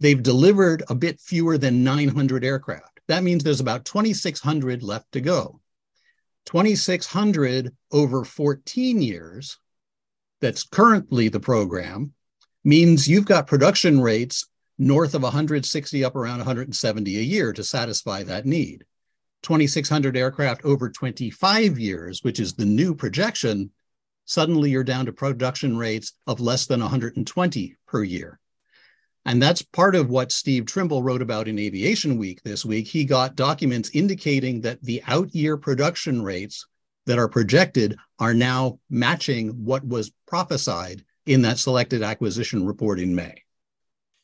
They've 0.00 0.22
delivered 0.22 0.82
a 0.88 0.94
bit 0.94 1.20
fewer 1.20 1.58
than 1.58 1.84
900 1.84 2.44
aircraft. 2.44 3.00
That 3.06 3.22
means 3.22 3.44
there's 3.44 3.60
about 3.60 3.84
2,600 3.84 4.82
left 4.82 5.12
to 5.12 5.20
go. 5.20 5.60
2,600 6.46 7.76
over 7.92 8.24
14 8.24 9.02
years, 9.02 9.58
that's 10.40 10.62
currently 10.62 11.28
the 11.28 11.40
program, 11.40 12.14
means 12.64 13.08
you've 13.08 13.24
got 13.24 13.46
production 13.46 14.00
rates 14.00 14.46
north 14.78 15.14
of 15.14 15.22
160 15.22 16.04
up 16.04 16.16
around 16.16 16.38
170 16.38 17.18
a 17.18 17.20
year 17.20 17.52
to 17.52 17.62
satisfy 17.62 18.22
that 18.22 18.46
need. 18.46 18.84
2,600 19.42 20.16
aircraft 20.16 20.64
over 20.64 20.90
25 20.90 21.78
years, 21.78 22.22
which 22.22 22.40
is 22.40 22.54
the 22.54 22.64
new 22.64 22.94
projection, 22.94 23.70
suddenly 24.24 24.70
you're 24.70 24.84
down 24.84 25.06
to 25.06 25.12
production 25.12 25.76
rates 25.76 26.12
of 26.26 26.40
less 26.40 26.66
than 26.66 26.80
120 26.80 27.76
per 27.86 28.02
year. 28.02 28.38
And 29.26 29.42
that's 29.42 29.62
part 29.62 29.94
of 29.94 30.08
what 30.08 30.32
Steve 30.32 30.64
Trimble 30.64 31.02
wrote 31.02 31.20
about 31.20 31.46
in 31.46 31.58
Aviation 31.58 32.16
Week 32.16 32.42
this 32.42 32.64
week. 32.64 32.86
He 32.86 33.04
got 33.04 33.36
documents 33.36 33.90
indicating 33.92 34.62
that 34.62 34.82
the 34.82 35.02
out 35.06 35.34
year 35.34 35.56
production 35.56 36.22
rates 36.22 36.66
that 37.06 37.18
are 37.18 37.28
projected 37.28 37.96
are 38.18 38.34
now 38.34 38.78
matching 38.88 39.48
what 39.64 39.84
was 39.84 40.12
prophesied 40.26 41.04
in 41.26 41.42
that 41.42 41.58
selected 41.58 42.02
acquisition 42.02 42.66
report 42.66 42.98
in 42.98 43.14
May. 43.14 43.42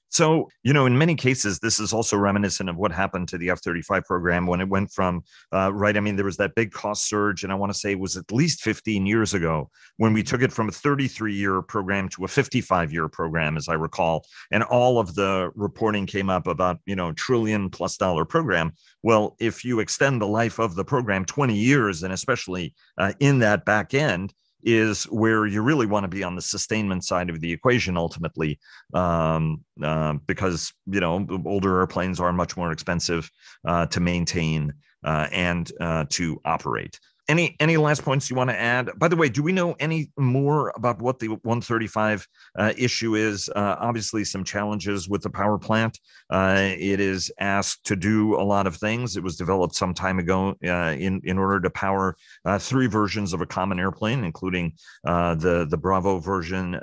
So, 0.09 0.49
you 0.63 0.73
know, 0.73 0.87
in 0.87 0.97
many 0.97 1.15
cases, 1.15 1.59
this 1.59 1.81
is 1.81 1.93
also 1.93 2.17
reminiscent 2.17 2.71
of 2.71 2.77
what 2.77 2.93
happened 2.93 3.29
to 3.29 3.39
the 3.39 3.51
F 3.51 3.61
35 3.61 4.05
program 4.05 4.47
when 4.47 4.61
it 4.61 4.69
went 4.69 4.91
from, 4.91 5.25
uh, 5.53 5.73
right? 5.75 5.97
I 5.97 6.01
mean, 6.01 6.17
there 6.17 6.25
was 6.25 6.37
that 6.37 6.55
big 6.55 6.73
cost 6.73 7.09
surge, 7.09 7.43
and 7.43 7.53
I 7.53 7.57
want 7.57 7.73
to 7.73 7.79
say 7.79 7.93
it 7.93 7.99
was 7.99 8.17
at 8.17 8.33
least 8.33 8.63
15 8.63 9.05
years 9.05 9.35
ago 9.35 9.69
when 9.97 10.13
we 10.13 10.23
took 10.23 10.43
it 10.43 10.53
from 10.53 10.69
a 10.69 10.73
33 10.73 11.35
year 11.35 11.61
program 11.61 12.09
to 12.11 12.25
a 12.25 12.29
55 12.29 12.93
year 12.93 13.09
program, 13.09 13.57
as 13.57 13.69
I 13.69 13.75
recall. 13.75 14.25
And 14.51 14.63
all 14.63 14.99
of 14.99 15.15
the 15.15 15.51
reporting 15.55 16.07
came 16.07 16.31
up 16.31 16.47
about, 16.47 16.79
you 16.87 16.97
know, 16.97 17.13
trillion 17.13 17.69
plus 17.69 17.97
dollar 17.97 18.25
program. 18.25 18.73
Well, 19.03 19.37
if 19.41 19.65
you 19.65 19.81
extend 19.81 20.23
the 20.23 20.29
life 20.29 20.59
of 20.59 20.77
the 20.77 20.85
program 20.85 21.25
20 21.25 21.55
years, 21.55 22.05
and 22.05 22.13
especially 22.15 22.75
uh, 22.97 23.13
in 23.21 23.41
that 23.41 23.65
back 23.65 23.93
end, 23.93 24.33
is 24.63 25.05
where 25.05 25.47
you 25.47 25.63
really 25.63 25.87
want 25.87 26.05
to 26.05 26.09
be 26.09 26.25
on 26.25 26.35
the 26.35 26.43
sustainment 26.43 27.05
side 27.05 27.31
of 27.31 27.41
the 27.41 27.53
equation 27.53 27.97
ultimately 27.97 28.59
um, 28.95 29.63
uh, 29.83 30.15
because 30.27 30.73
you 30.87 31.01
know 31.01 31.27
older 31.45 31.79
airplanes 31.79 32.21
are 32.21 32.33
much 32.33 32.57
more 32.57 32.73
expensive 32.73 33.31
uh, 33.67 33.87
to 33.87 34.01
maintain 34.01 34.73
uh, 35.05 35.29
and 35.31 35.73
uh, 35.81 36.05
to 36.09 36.41
operate 36.45 36.99
any 37.29 37.57
any 37.61 37.77
last 37.77 38.03
points 38.03 38.31
you 38.31 38.37
want 38.37 38.51
to 38.51 38.59
add? 38.59 38.91
By 38.97 39.09
the 39.09 39.17
way 39.17 39.29
do 39.29 39.43
we 39.43 39.53
know 39.53 39.75
any 39.81 40.11
more 40.17 40.73
about 40.77 41.01
what 41.01 41.19
the 41.19 41.29
135 41.29 42.27
uh, 42.59 42.73
issue 42.77 43.15
is? 43.15 43.49
Uh, 43.49 43.77
obviously 43.79 44.25
some 44.25 44.45
challenges 44.45 45.09
with 45.09 45.23
the 45.23 45.31
power 45.31 45.59
plant. 45.59 45.99
Uh, 46.31 46.71
it 46.79 47.01
is 47.01 47.33
asked 47.41 47.85
to 47.85 47.97
do 47.97 48.37
a 48.37 48.43
lot 48.43 48.67
of 48.67 48.77
things. 48.77 49.17
It 49.17 49.23
was 49.23 49.37
developed 49.37 49.75
some 49.75 49.95
time 49.95 50.19
ago 50.19 50.55
uh, 50.65 50.95
in 50.99 51.21
in 51.25 51.39
order 51.39 51.61
to 51.61 51.71
power 51.71 52.17
uh, 52.45 52.59
three 52.59 52.87
versions 52.87 53.33
of 53.33 53.41
a 53.41 53.47
common 53.47 53.79
airplane 53.79 54.25
including 54.25 54.73
uh, 55.07 55.35
the 55.35 55.67
the 55.69 55.77
bravo 55.77 56.19
version 56.19 56.79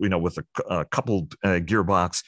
you 0.00 0.08
know 0.08 0.18
with 0.18 0.38
a, 0.38 0.44
a 0.74 0.84
coupled 0.86 1.34
gearbox 1.40 2.22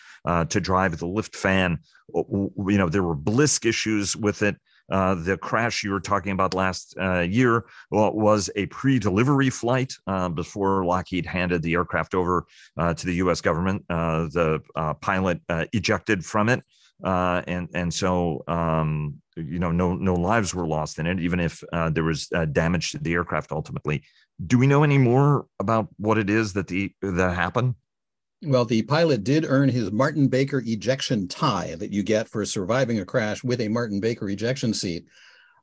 to 0.49 0.61
drive 0.61 0.99
the 0.99 1.07
lift 1.07 1.37
fan. 1.37 1.79
You 2.15 2.51
know 2.57 2.89
there 2.89 3.03
were 3.03 3.17
blisk 3.17 3.65
issues 3.65 4.17
with 4.17 4.43
it 4.43 4.57
uh, 4.91 5.15
the 5.15 5.37
crash 5.37 5.85
you 5.85 5.91
were 5.91 6.01
talking 6.01 6.33
about 6.33 6.55
last 6.55 6.95
uh, 7.01 7.21
year 7.21 7.65
well, 7.91 8.13
was 8.13 8.51
a 8.57 8.67
pre 8.67 8.99
delivery 8.99 9.51
flight 9.51 9.93
uh, 10.07 10.29
before 10.29 10.85
Lockheed 10.85 11.27
handed 11.27 11.63
the 11.63 11.75
aircraft 11.75 12.15
over 12.15 12.47
uh, 12.77 12.95
to 12.95 13.07
the 13.07 13.15
US 13.15 13.41
government. 13.41 13.85
Uh, 13.89 14.25
the 14.33 14.61
pilot 15.01 15.41
ejected 15.73 16.25
from 16.25 16.49
it. 16.49 16.63
and 17.05 17.69
and 17.75 17.93
so 17.93 18.43
um, 18.49 19.15
you 19.37 19.59
know 19.59 19.71
no 19.71 19.95
no 19.95 20.15
lives 20.15 20.55
were 20.55 20.67
lost 20.67 20.99
in 20.99 21.07
it, 21.07 21.21
even 21.21 21.41
if 21.41 21.63
there 21.93 22.05
was 22.05 22.29
damage 22.53 22.93
to 22.93 22.99
the 22.99 23.15
aircraft 23.15 23.53
ultimately. 23.53 24.03
Do 24.47 24.59
we 24.59 24.67
know 24.67 24.83
any 24.83 24.99
more 24.99 25.47
about 25.59 25.89
what 25.99 26.17
it 26.17 26.31
is 26.31 26.55
that 26.55 26.67
the 26.67 26.93
that 27.03 27.35
happened? 27.35 27.75
Well, 28.43 28.65
the 28.65 28.83
pilot 28.83 29.23
did 29.23 29.45
earn 29.47 29.69
his 29.69 29.93
Martin 29.93 30.29
Baker 30.29 30.63
ejection 30.65 31.29
tie 31.29 31.75
that 31.79 31.93
you 31.93 32.03
get 32.03 32.29
for 32.29 32.45
surviving 32.47 33.01
a 33.01 33.05
crash 33.05 33.45
with 33.45 33.61
a 33.61 33.69
Martin 33.69 34.01
Baker 34.01 34.29
ejection 34.31 34.73
seat. 34.73 35.07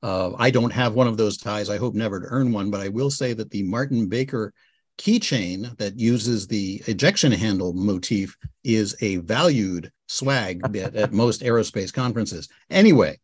Uh, 0.03 0.33
I 0.37 0.51
don't 0.51 0.71
have 0.71 0.93
one 0.93 1.07
of 1.07 1.17
those 1.17 1.37
ties. 1.37 1.71
I 1.71 1.77
hope 1.77 1.95
never 1.95 2.19
to 2.19 2.27
earn 2.27 2.51
one, 2.51 2.69
but 2.69 2.81
I 2.81 2.89
will 2.89 3.09
say 3.09 3.33
that 3.33 3.49
the 3.49 3.63
Martin 3.63 4.07
Baker 4.07 4.53
keychain 4.99 5.75
that 5.77 5.99
uses 5.99 6.47
the 6.47 6.81
ejection 6.87 7.31
handle 7.31 7.73
motif 7.73 8.37
is 8.63 8.95
a 9.01 9.17
valued 9.17 9.91
swag 10.07 10.61
bit 10.71 10.95
at 10.95 11.13
most 11.13 11.41
aerospace 11.41 11.91
conferences. 11.91 12.47
Anyway, 12.69 13.19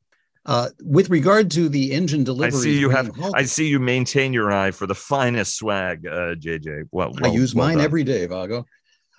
uh, 0.48 0.70
with 0.82 1.10
regard 1.12 1.52
to 1.52 1.70
the 1.70 1.92
engine 1.92 2.24
delivery, 2.24 2.60
I 2.60 2.63
see 2.63 2.80
you 2.80 2.89
have. 2.89 3.16
Halted, 3.16 3.36
I 3.36 3.44
see 3.44 3.68
you 3.68 3.80
maintain 3.80 4.34
your 4.34 4.52
eye 4.52 4.72
for 4.72 4.88
the 4.88 4.96
finest 4.96 5.58
swag, 5.58 6.08
uh, 6.08 6.36
JJ. 6.36 6.89
Well, 6.92 7.13
well 7.13 7.32
I 7.32 7.34
use 7.34 7.54
well 7.54 7.68
mine 7.68 7.78
done. 7.78 7.86
every 7.86 8.04
day, 8.04 8.26
Vago. 8.26 8.66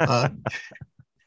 Uh, 0.00 0.28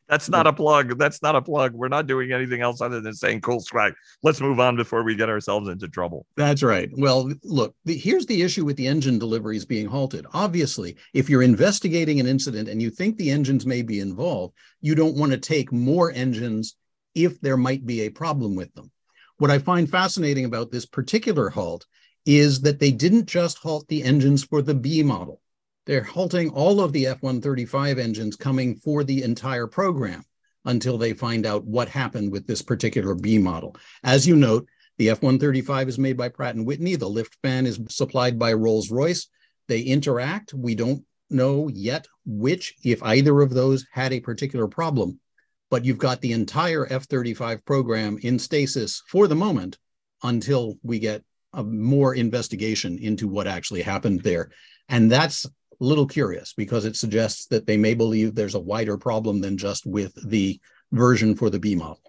That's 0.07 0.29
not 0.29 0.47
a 0.47 0.53
plug. 0.53 0.97
That's 0.97 1.21
not 1.21 1.35
a 1.35 1.41
plug. 1.41 1.73
We're 1.73 1.89
not 1.89 2.07
doing 2.07 2.31
anything 2.31 2.61
else 2.61 2.79
other 2.79 3.01
than 3.01 3.13
saying 3.13 3.41
cool 3.41 3.59
swag. 3.59 3.93
Let's 4.23 4.39
move 4.39 4.59
on 4.59 4.77
before 4.77 5.03
we 5.03 5.15
get 5.15 5.27
ourselves 5.27 5.67
into 5.67 5.89
trouble. 5.89 6.25
That's 6.37 6.63
right. 6.63 6.89
Well, 6.97 7.29
look, 7.43 7.75
the, 7.83 7.97
here's 7.97 8.25
the 8.25 8.41
issue 8.41 8.63
with 8.63 8.77
the 8.77 8.87
engine 8.87 9.19
deliveries 9.19 9.65
being 9.65 9.85
halted. 9.85 10.25
Obviously, 10.33 10.95
if 11.13 11.29
you're 11.29 11.43
investigating 11.43 12.19
an 12.21 12.27
incident 12.27 12.69
and 12.69 12.81
you 12.81 12.89
think 12.89 13.17
the 13.17 13.31
engines 13.31 13.65
may 13.65 13.81
be 13.81 13.99
involved, 13.99 14.53
you 14.79 14.95
don't 14.95 15.17
want 15.17 15.33
to 15.33 15.37
take 15.37 15.73
more 15.73 16.11
engines 16.11 16.75
if 17.13 17.41
there 17.41 17.57
might 17.57 17.85
be 17.85 18.01
a 18.01 18.09
problem 18.09 18.55
with 18.55 18.73
them. 18.75 18.91
What 19.39 19.51
I 19.51 19.59
find 19.59 19.89
fascinating 19.89 20.45
about 20.45 20.71
this 20.71 20.85
particular 20.85 21.49
halt 21.49 21.85
is 22.25 22.61
that 22.61 22.79
they 22.79 22.91
didn't 22.91 23.25
just 23.25 23.57
halt 23.57 23.87
the 23.87 24.03
engines 24.03 24.43
for 24.43 24.61
the 24.61 24.73
B 24.73 25.03
model. 25.03 25.41
They're 25.87 26.03
halting 26.03 26.49
all 26.49 26.81
of 26.81 26.91
the 26.91 27.07
F 27.07 27.21
135 27.21 27.97
engines 27.97 28.35
coming 28.35 28.75
for 28.75 29.05
the 29.05 29.23
entire 29.23 29.67
program 29.67 30.21
until 30.65 30.97
they 30.97 31.13
find 31.13 31.45
out 31.45 31.63
what 31.63 31.87
happened 31.87 32.29
with 32.29 32.45
this 32.45 32.61
particular 32.61 33.15
B 33.15 33.37
model. 33.37 33.73
As 34.03 34.27
you 34.27 34.35
note, 34.35 34.67
the 34.97 35.09
F 35.09 35.21
135 35.21 35.87
is 35.87 35.97
made 35.97 36.17
by 36.17 36.27
Pratt 36.27 36.55
& 36.55 36.57
Whitney. 36.57 36.97
The 36.97 37.07
lift 37.07 37.37
fan 37.41 37.65
is 37.65 37.79
supplied 37.87 38.37
by 38.37 38.51
Rolls 38.51 38.91
Royce. 38.91 39.29
They 39.69 39.79
interact. 39.79 40.53
We 40.53 40.75
don't 40.75 41.05
know 41.29 41.69
yet 41.69 42.05
which, 42.25 42.73
if 42.83 43.01
either 43.01 43.39
of 43.39 43.51
those 43.51 43.85
had 43.93 44.11
a 44.11 44.19
particular 44.19 44.67
problem, 44.67 45.21
but 45.69 45.85
you've 45.85 45.97
got 45.97 46.19
the 46.19 46.33
entire 46.33 46.85
F 46.89 47.05
35 47.05 47.63
program 47.63 48.17
in 48.23 48.39
stasis 48.39 49.03
for 49.07 49.29
the 49.29 49.35
moment 49.35 49.77
until 50.21 50.77
we 50.83 50.99
get 50.99 51.23
a 51.53 51.63
more 51.63 52.13
investigation 52.13 52.97
into 52.97 53.29
what 53.29 53.47
actually 53.47 53.83
happened 53.83 54.21
there. 54.21 54.51
And 54.89 55.09
that's 55.11 55.45
little 55.79 56.07
curious 56.07 56.53
because 56.53 56.85
it 56.85 56.95
suggests 56.95 57.47
that 57.47 57.65
they 57.65 57.77
may 57.77 57.93
believe 57.93 58.33
there's 58.33 58.55
a 58.55 58.59
wider 58.59 58.97
problem 58.97 59.41
than 59.41 59.57
just 59.57 59.85
with 59.85 60.13
the 60.27 60.59
version 60.91 61.35
for 61.35 61.49
the 61.49 61.59
B 61.59 61.75
model. 61.75 62.01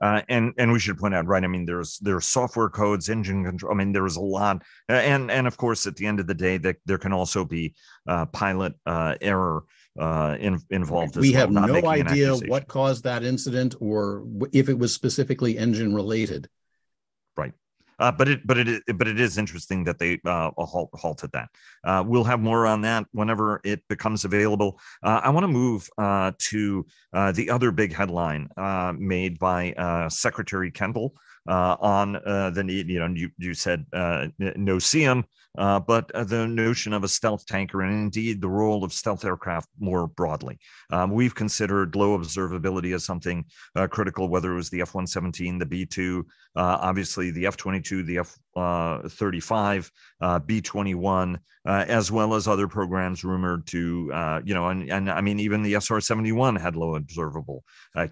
Uh, 0.00 0.22
and 0.28 0.52
and 0.58 0.72
we 0.72 0.78
should 0.78 0.98
point 0.98 1.14
out, 1.14 1.26
right? 1.26 1.44
I 1.44 1.46
mean, 1.46 1.66
there's 1.66 1.98
there's 1.98 2.26
software 2.26 2.68
codes, 2.68 3.08
engine 3.08 3.44
control. 3.44 3.72
I 3.72 3.76
mean, 3.76 3.92
there's 3.92 4.16
a 4.16 4.20
lot, 4.20 4.62
and 4.88 5.30
and 5.30 5.46
of 5.46 5.56
course, 5.56 5.86
at 5.86 5.96
the 5.96 6.06
end 6.06 6.20
of 6.20 6.26
the 6.26 6.34
day, 6.34 6.56
that 6.58 6.76
there 6.86 6.98
can 6.98 7.12
also 7.12 7.44
be 7.44 7.74
uh, 8.08 8.26
pilot 8.26 8.74
uh, 8.86 9.14
error 9.20 9.64
uh, 9.98 10.36
in, 10.40 10.60
involved. 10.70 11.16
We 11.16 11.30
well, 11.30 11.40
have 11.40 11.50
no 11.52 11.86
idea 11.86 12.34
what 12.34 12.66
caused 12.66 13.04
that 13.04 13.24
incident 13.24 13.76
or 13.80 14.24
if 14.52 14.68
it 14.68 14.78
was 14.78 14.92
specifically 14.92 15.56
engine 15.58 15.94
related. 15.94 16.48
Uh, 17.98 18.12
but 18.12 18.28
it, 18.28 18.46
but 18.46 18.58
it, 18.58 18.82
but 18.96 19.08
it 19.08 19.20
is 19.20 19.38
interesting 19.38 19.84
that 19.84 19.98
they 19.98 20.20
uh, 20.24 20.50
halt, 20.58 20.90
halted 20.94 21.30
that. 21.32 21.48
Uh, 21.84 22.02
we'll 22.06 22.24
have 22.24 22.40
more 22.40 22.66
on 22.66 22.80
that 22.82 23.06
whenever 23.12 23.60
it 23.64 23.82
becomes 23.88 24.24
available. 24.24 24.78
Uh, 25.02 25.20
I 25.22 25.30
want 25.30 25.44
to 25.44 25.48
move 25.48 25.88
uh, 25.98 26.32
to 26.50 26.86
uh, 27.12 27.32
the 27.32 27.50
other 27.50 27.70
big 27.70 27.92
headline 27.92 28.48
made 28.98 29.38
by 29.38 30.06
Secretary 30.08 30.70
Kendall 30.70 31.14
uh, 31.48 31.76
on 31.80 32.16
uh, 32.16 32.50
the 32.50 32.64
need. 32.64 32.88
You 32.88 33.00
know, 33.00 33.06
you 33.06 33.30
you 33.38 33.54
said 33.54 33.86
uh, 33.92 34.28
no-see-um, 34.38 35.24
uh, 35.56 35.78
but 35.78 36.10
uh, 36.12 36.24
the 36.24 36.46
notion 36.48 36.92
of 36.92 37.04
a 37.04 37.08
stealth 37.08 37.46
tanker 37.46 37.82
and 37.82 37.92
indeed 37.92 38.40
the 38.40 38.48
role 38.48 38.82
of 38.82 38.92
stealth 38.92 39.24
aircraft 39.24 39.68
more 39.78 40.08
broadly. 40.08 40.58
Um, 40.90 41.12
we've 41.12 41.34
considered 41.34 41.94
low 41.94 42.18
observability 42.18 42.94
as 42.94 43.04
something 43.04 43.44
uh, 43.76 43.86
critical, 43.86 44.28
whether 44.28 44.52
it 44.52 44.56
was 44.56 44.70
the 44.70 44.80
F 44.80 44.94
117, 44.94 45.58
the 45.58 45.66
B 45.66 45.86
2, 45.86 46.26
uh, 46.56 46.78
obviously 46.80 47.30
the 47.30 47.46
F 47.46 47.56
22, 47.56 48.02
the 48.02 48.18
F 48.18 48.36
uh, 48.56 49.08
35, 49.08 49.90
uh, 50.20 50.38
B 50.40 50.60
21, 50.60 51.38
as 51.66 52.10
well 52.10 52.34
as 52.34 52.48
other 52.48 52.68
programs 52.68 53.24
rumored 53.24 53.66
to, 53.68 54.42
you 54.44 54.54
know, 54.54 54.68
and, 54.68 54.90
and 54.90 55.10
I 55.10 55.20
mean, 55.20 55.38
even 55.40 55.62
the 55.62 55.74
SR 55.74 56.00
71 56.00 56.56
had 56.56 56.76
low 56.76 56.96
observable 56.96 57.64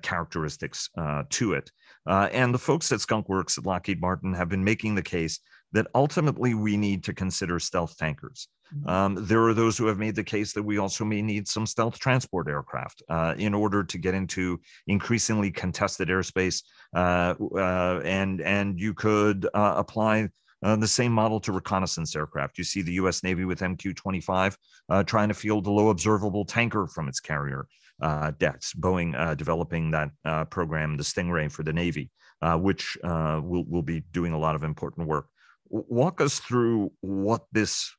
characteristics 0.02 0.88
to 1.30 1.52
it. 1.54 1.70
And 2.06 2.54
the 2.54 2.58
folks 2.58 2.90
at 2.92 3.00
Skunk 3.00 3.28
Works 3.28 3.58
at 3.58 3.66
Lockheed 3.66 4.00
Martin 4.00 4.34
have 4.34 4.48
been 4.48 4.64
making 4.64 4.94
the 4.94 5.02
case 5.02 5.40
that 5.72 5.86
ultimately 5.94 6.54
we 6.54 6.76
need 6.76 7.04
to 7.04 7.14
consider 7.14 7.58
stealth 7.58 7.96
tankers. 7.96 8.48
Mm-hmm. 8.74 8.88
Um, 8.88 9.16
there 9.20 9.42
are 9.44 9.54
those 9.54 9.76
who 9.76 9.86
have 9.86 9.98
made 9.98 10.14
the 10.14 10.24
case 10.24 10.52
that 10.52 10.62
we 10.62 10.78
also 10.78 11.04
may 11.04 11.22
need 11.22 11.48
some 11.48 11.66
stealth 11.66 11.98
transport 11.98 12.48
aircraft 12.48 13.02
uh, 13.08 13.34
in 13.36 13.54
order 13.54 13.84
to 13.84 13.98
get 13.98 14.14
into 14.14 14.60
increasingly 14.86 15.50
contested 15.50 16.08
airspace, 16.08 16.62
uh, 16.94 17.34
uh, 17.54 18.00
and 18.04 18.40
and 18.40 18.78
you 18.78 18.94
could 18.94 19.46
uh, 19.54 19.74
apply. 19.76 20.28
Uh, 20.64 20.76
the 20.76 20.86
same 20.86 21.10
model 21.10 21.40
to 21.40 21.50
reconnaissance 21.50 22.14
aircraft. 22.14 22.56
You 22.56 22.62
see 22.62 22.82
the 22.82 22.92
U.S. 22.92 23.24
Navy 23.24 23.44
with 23.44 23.58
MQ-25 23.58 24.56
uh, 24.90 25.02
trying 25.02 25.26
to 25.26 25.34
field 25.34 25.66
a 25.66 25.70
low 25.72 25.88
observable 25.88 26.44
tanker 26.44 26.86
from 26.86 27.08
its 27.08 27.18
carrier 27.18 27.66
decks. 28.00 28.72
Boeing 28.74 29.36
developing 29.36 29.90
that 29.90 30.10
program, 30.50 30.96
the 30.96 31.02
Stingray, 31.02 31.50
for 31.50 31.62
the 31.62 31.72
Navy, 31.72 32.10
which 32.42 32.96
will 33.02 33.64
will 33.64 33.82
be 33.82 34.00
doing 34.12 34.32
a 34.32 34.38
lot 34.38 34.54
of 34.54 34.62
important 34.62 35.08
work 35.08 35.26
walk 35.72 36.20
us 36.20 36.38
through 36.38 36.92
what 37.00 37.42
this 37.52 37.94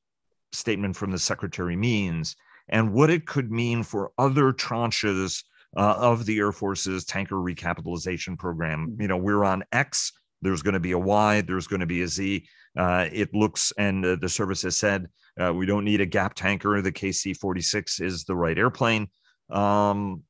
statement 0.51 0.95
from 0.95 1.11
the 1.11 1.19
secretary 1.19 1.75
means 1.75 2.35
and 2.69 2.93
what 2.93 3.09
it 3.09 3.25
could 3.25 3.51
mean 3.51 3.83
for 3.83 4.11
other 4.17 4.53
tranches 4.53 5.43
uh, 5.75 5.95
of 5.97 6.25
the 6.25 6.37
Air 6.37 6.51
Force's 6.51 7.03
tanker 7.03 7.35
recapitalization 7.35 8.37
program. 8.37 8.87
Mm-hmm. 8.87 9.01
You 9.01 9.07
know, 9.07 9.17
we're 9.17 9.43
on 9.43 9.63
X. 9.71 10.13
There's 10.41 10.61
going 10.61 10.75
to 10.75 10.79
be 10.79 10.91
a 10.91 10.99
Y. 10.99 11.41
There's 11.41 11.67
going 11.67 11.79
to 11.79 11.85
be 11.85 12.03
a 12.03 12.07
Z. 12.07 12.47
Uh, 12.77 13.07
it 13.11 13.33
looks, 13.33 13.73
and 13.77 14.05
uh, 14.05 14.17
the 14.21 14.29
service 14.29 14.61
has 14.61 14.77
said, 14.77 15.07
uh, 15.41 15.51
we 15.51 15.65
don't 15.65 15.83
need 15.83 16.01
a 16.01 16.05
gap 16.05 16.35
tanker. 16.35 16.79
The 16.81 16.91
KC 16.91 17.35
46 17.37 18.01
is 18.01 18.23
the 18.23 18.35
right 18.35 18.57
airplane. 18.57 19.07
Um, 19.53 20.23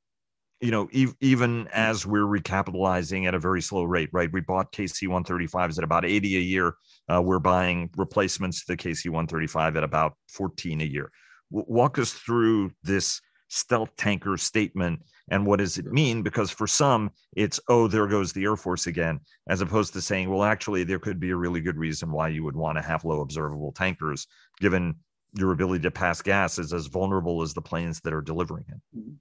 you 0.61 0.71
know, 0.71 0.87
e- 0.91 1.07
even 1.19 1.67
as 1.73 2.05
we're 2.05 2.21
recapitalizing 2.21 3.27
at 3.27 3.35
a 3.35 3.39
very 3.39 3.61
slow 3.61 3.83
rate, 3.83 4.09
right? 4.13 4.31
We 4.31 4.41
bought 4.41 4.71
KC 4.71 5.07
135s 5.07 5.77
at 5.77 5.83
about 5.83 6.05
80 6.05 6.37
a 6.37 6.39
year. 6.39 6.75
Uh, 7.11 7.21
we're 7.21 7.39
buying 7.39 7.89
replacements 7.97 8.61
to 8.61 8.67
the 8.73 8.77
KC 8.77 9.09
135 9.09 9.75
at 9.75 9.83
about 9.83 10.13
14 10.29 10.79
a 10.79 10.85
year. 10.85 11.11
W- 11.51 11.65
walk 11.67 11.99
us 11.99 12.13
through 12.13 12.71
this 12.81 13.19
stealth 13.49 13.95
tanker 13.97 14.37
statement 14.37 15.01
and 15.29 15.45
what 15.45 15.59
does 15.59 15.77
it 15.77 15.85
mean? 15.85 16.21
Because 16.21 16.51
for 16.51 16.67
some, 16.67 17.11
it's, 17.35 17.59
oh, 17.67 17.87
there 17.87 18.07
goes 18.07 18.33
the 18.33 18.43
Air 18.43 18.57
Force 18.57 18.87
again, 18.87 19.19
as 19.47 19.61
opposed 19.61 19.93
to 19.93 20.01
saying, 20.01 20.29
well, 20.29 20.43
actually, 20.43 20.83
there 20.83 20.99
could 20.99 21.19
be 21.19 21.31
a 21.31 21.35
really 21.35 21.61
good 21.61 21.77
reason 21.77 22.11
why 22.11 22.27
you 22.27 22.43
would 22.43 22.55
want 22.55 22.77
to 22.77 22.81
have 22.81 23.05
low 23.05 23.21
observable 23.21 23.71
tankers, 23.71 24.27
given 24.59 24.95
your 25.33 25.51
ability 25.51 25.83
to 25.83 25.91
pass 25.91 26.21
gas 26.21 26.59
is 26.59 26.73
as 26.73 26.87
vulnerable 26.87 27.41
as 27.41 27.53
the 27.53 27.61
planes 27.61 27.99
that 28.01 28.13
are 28.13 28.21
delivering 28.21 28.65
it. 28.69 28.97
Mm-hmm 28.97 29.13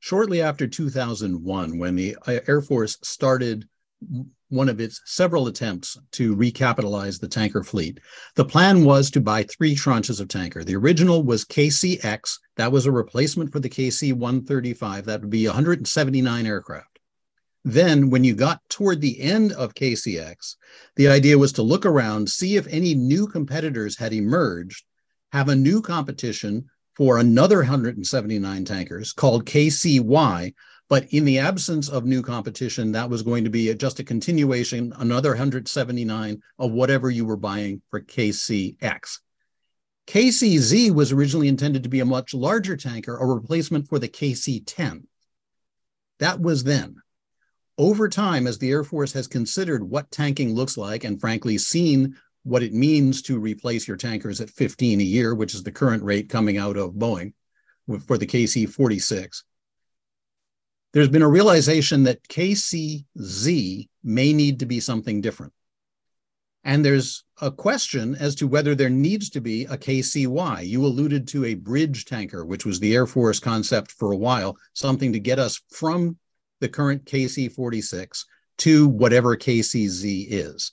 shortly 0.00 0.42
after 0.42 0.66
2001, 0.66 1.78
when 1.78 1.96
the 1.96 2.16
Air 2.26 2.62
Force 2.62 2.98
started 3.02 3.68
one 4.48 4.68
of 4.68 4.80
its 4.80 5.00
several 5.04 5.48
attempts 5.48 5.98
to 6.12 6.36
recapitalize 6.36 7.20
the 7.20 7.28
tanker 7.28 7.62
fleet. 7.64 7.98
The 8.36 8.44
plan 8.44 8.84
was 8.84 9.10
to 9.10 9.20
buy 9.20 9.42
three 9.42 9.74
tranches 9.74 10.20
of 10.20 10.28
tanker. 10.28 10.64
The 10.64 10.76
original 10.76 11.22
was 11.22 11.44
KCX, 11.44 12.38
that 12.56 12.72
was 12.72 12.86
a 12.86 12.92
replacement 12.92 13.52
for 13.52 13.58
the 13.58 13.68
KC 13.68 14.12
135, 14.12 15.04
that 15.06 15.20
would 15.20 15.30
be 15.30 15.46
179 15.46 16.46
aircraft. 16.46 16.98
Then, 17.64 18.08
when 18.08 18.24
you 18.24 18.34
got 18.34 18.60
toward 18.70 19.00
the 19.00 19.20
end 19.20 19.52
of 19.52 19.74
KCX, 19.74 20.54
the 20.96 21.08
idea 21.08 21.36
was 21.36 21.52
to 21.54 21.62
look 21.62 21.84
around, 21.84 22.30
see 22.30 22.56
if 22.56 22.66
any 22.68 22.94
new 22.94 23.26
competitors 23.26 23.98
had 23.98 24.12
emerged, 24.12 24.84
have 25.32 25.48
a 25.48 25.56
new 25.56 25.82
competition 25.82 26.68
for 26.96 27.18
another 27.18 27.58
179 27.58 28.64
tankers 28.64 29.12
called 29.12 29.46
KCY. 29.46 30.54
But 30.88 31.12
in 31.12 31.24
the 31.24 31.38
absence 31.38 31.88
of 31.88 32.06
new 32.06 32.22
competition, 32.22 32.92
that 32.92 33.10
was 33.10 33.22
going 33.22 33.44
to 33.44 33.50
be 33.50 33.72
just 33.74 34.00
a 34.00 34.04
continuation, 34.04 34.92
another 34.96 35.30
179 35.30 36.42
of 36.58 36.72
whatever 36.72 37.10
you 37.10 37.26
were 37.26 37.36
buying 37.36 37.82
for 37.90 38.00
KCX. 38.00 39.18
KCZ 40.06 40.90
was 40.90 41.12
originally 41.12 41.48
intended 41.48 41.82
to 41.82 41.90
be 41.90 42.00
a 42.00 42.06
much 42.06 42.32
larger 42.32 42.76
tanker, 42.76 43.18
a 43.18 43.26
replacement 43.26 43.86
for 43.88 43.98
the 43.98 44.08
KC 44.08 44.62
10. 44.64 45.06
That 46.18 46.40
was 46.40 46.64
then. 46.64 46.96
Over 47.76 48.08
time, 48.08 48.46
as 48.46 48.58
the 48.58 48.70
Air 48.70 48.82
Force 48.82 49.12
has 49.12 49.26
considered 49.26 49.84
what 49.84 50.10
tanking 50.10 50.54
looks 50.54 50.78
like 50.78 51.04
and 51.04 51.20
frankly 51.20 51.58
seen 51.58 52.16
what 52.42 52.62
it 52.62 52.72
means 52.72 53.22
to 53.22 53.38
replace 53.38 53.86
your 53.86 53.96
tankers 53.96 54.40
at 54.40 54.50
15 54.50 55.00
a 55.00 55.04
year, 55.04 55.34
which 55.34 55.54
is 55.54 55.62
the 55.62 55.72
current 55.72 56.02
rate 56.02 56.28
coming 56.28 56.56
out 56.56 56.76
of 56.76 56.92
Boeing 56.92 57.32
for 58.06 58.18
the 58.18 58.26
KC 58.26 58.68
46. 58.68 59.44
There's 60.92 61.08
been 61.08 61.22
a 61.22 61.28
realization 61.28 62.04
that 62.04 62.26
KCZ 62.28 63.88
may 64.02 64.32
need 64.32 64.60
to 64.60 64.66
be 64.66 64.80
something 64.80 65.20
different. 65.20 65.52
And 66.64 66.84
there's 66.84 67.24
a 67.40 67.50
question 67.50 68.14
as 68.16 68.34
to 68.36 68.48
whether 68.48 68.74
there 68.74 68.90
needs 68.90 69.30
to 69.30 69.40
be 69.40 69.64
a 69.66 69.76
KCY. 69.76 70.66
You 70.66 70.84
alluded 70.84 71.28
to 71.28 71.44
a 71.44 71.54
bridge 71.54 72.04
tanker, 72.04 72.44
which 72.44 72.66
was 72.66 72.80
the 72.80 72.94
Air 72.94 73.06
Force 73.06 73.38
concept 73.38 73.92
for 73.92 74.12
a 74.12 74.16
while, 74.16 74.56
something 74.72 75.12
to 75.12 75.20
get 75.20 75.38
us 75.38 75.60
from 75.70 76.18
the 76.60 76.68
current 76.68 77.04
KC 77.04 77.52
46 77.52 78.26
to 78.58 78.88
whatever 78.88 79.36
KCZ 79.36 80.26
is. 80.28 80.72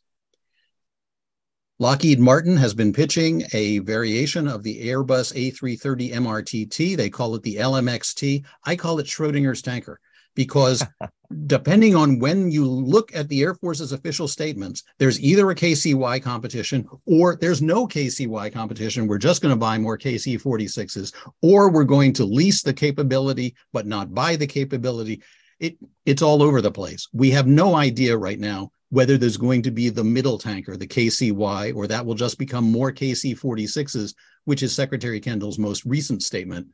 Lockheed 1.77 2.21
Martin 2.21 2.55
has 2.55 2.73
been 2.73 2.93
pitching 2.93 3.43
a 3.51 3.79
variation 3.79 4.47
of 4.47 4.63
the 4.63 4.87
Airbus 4.87 5.33
A330 5.33 6.13
MRTT. 6.13 6.95
They 6.95 7.09
call 7.09 7.35
it 7.35 7.43
the 7.43 7.57
LMXT. 7.57 8.45
I 8.63 8.77
call 8.77 8.99
it 8.99 9.07
Schrodinger's 9.07 9.61
tanker 9.61 9.99
because 10.35 10.81
depending 11.47 11.93
on 11.93 12.17
when 12.19 12.49
you 12.49 12.65
look 12.65 13.13
at 13.13 13.27
the 13.27 13.41
Air 13.41 13.55
Force's 13.55 13.91
official 13.91 14.29
statements, 14.29 14.83
there's 14.99 15.19
either 15.19 15.51
a 15.51 15.55
KCY 15.55 16.23
competition 16.23 16.87
or 17.05 17.35
there's 17.35 17.61
no 17.61 17.85
KCY 17.85 18.53
competition. 18.53 19.05
We're 19.05 19.17
just 19.17 19.41
going 19.41 19.53
to 19.53 19.59
buy 19.59 19.77
more 19.77 19.97
KC 19.97 20.41
46s, 20.41 21.13
or 21.41 21.69
we're 21.69 21.83
going 21.83 22.13
to 22.13 22.23
lease 22.23 22.61
the 22.61 22.73
capability 22.73 23.53
but 23.73 23.85
not 23.85 24.13
buy 24.13 24.37
the 24.37 24.47
capability. 24.47 25.21
It, 25.59 25.77
it's 26.05 26.21
all 26.21 26.41
over 26.41 26.61
the 26.61 26.71
place. 26.71 27.09
We 27.11 27.31
have 27.31 27.47
no 27.47 27.75
idea 27.75 28.17
right 28.17 28.39
now 28.39 28.71
whether 28.95 29.17
there's 29.17 29.35
going 29.35 29.61
to 29.61 29.71
be 29.71 29.89
the 29.89 30.05
middle 30.05 30.37
tanker, 30.37 30.77
the 30.77 30.87
KCY, 30.87 31.75
or 31.75 31.85
that 31.85 32.05
will 32.05 32.15
just 32.15 32.39
become 32.39 32.63
more 32.63 32.93
KC 32.93 33.37
46s, 33.37 34.15
which 34.45 34.63
is 34.63 34.73
Secretary 34.73 35.19
Kendall's 35.19 35.59
most 35.59 35.83
recent 35.83 36.23
statement. 36.23 36.65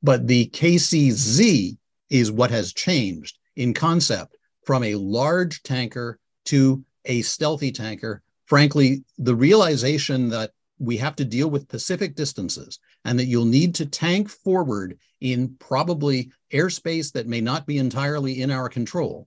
But 0.00 0.28
the 0.28 0.46
KCZ 0.50 1.76
is 2.10 2.30
what 2.30 2.52
has 2.52 2.72
changed 2.72 3.38
in 3.56 3.74
concept 3.74 4.36
from 4.64 4.84
a 4.84 4.94
large 4.94 5.64
tanker 5.64 6.20
to 6.44 6.84
a 7.06 7.22
stealthy 7.22 7.72
tanker. 7.72 8.22
Frankly, 8.46 9.02
the 9.18 9.34
realization 9.34 10.28
that 10.28 10.52
we 10.78 10.96
have 10.98 11.16
to 11.16 11.24
deal 11.24 11.50
with 11.50 11.66
Pacific 11.66 12.14
distances 12.14 12.78
and 13.04 13.18
that 13.18 13.24
you'll 13.24 13.46
need 13.46 13.74
to 13.74 13.86
tank 13.86 14.28
forward 14.28 14.96
in 15.20 15.56
probably 15.58 16.30
airspace 16.52 17.10
that 17.14 17.26
may 17.26 17.40
not 17.40 17.66
be 17.66 17.78
entirely 17.78 18.42
in 18.42 18.52
our 18.52 18.68
control 18.68 19.26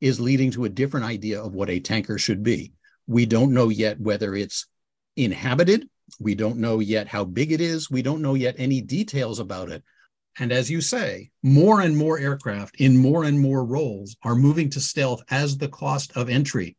is 0.00 0.20
leading 0.20 0.50
to 0.52 0.64
a 0.64 0.70
different 0.70 1.06
idea 1.06 1.42
of 1.42 1.54
what 1.54 1.70
a 1.70 1.80
tanker 1.80 2.18
should 2.18 2.42
be. 2.42 2.72
We 3.06 3.26
don't 3.26 3.52
know 3.52 3.68
yet 3.68 4.00
whether 4.00 4.34
it's 4.34 4.66
inhabited. 5.16 5.88
We 6.18 6.34
don't 6.34 6.58
know 6.58 6.80
yet 6.80 7.08
how 7.08 7.24
big 7.24 7.52
it 7.52 7.60
is. 7.60 7.90
We 7.90 8.02
don't 8.02 8.22
know 8.22 8.34
yet 8.34 8.56
any 8.58 8.80
details 8.80 9.38
about 9.38 9.70
it. 9.70 9.82
And 10.38 10.52
as 10.52 10.70
you 10.70 10.80
say, 10.80 11.30
more 11.42 11.80
and 11.80 11.96
more 11.96 12.18
aircraft 12.18 12.80
in 12.80 12.96
more 12.96 13.24
and 13.24 13.38
more 13.38 13.64
roles 13.64 14.16
are 14.22 14.34
moving 14.34 14.70
to 14.70 14.80
stealth 14.80 15.22
as 15.30 15.58
the 15.58 15.68
cost 15.68 16.16
of 16.16 16.30
entry. 16.30 16.76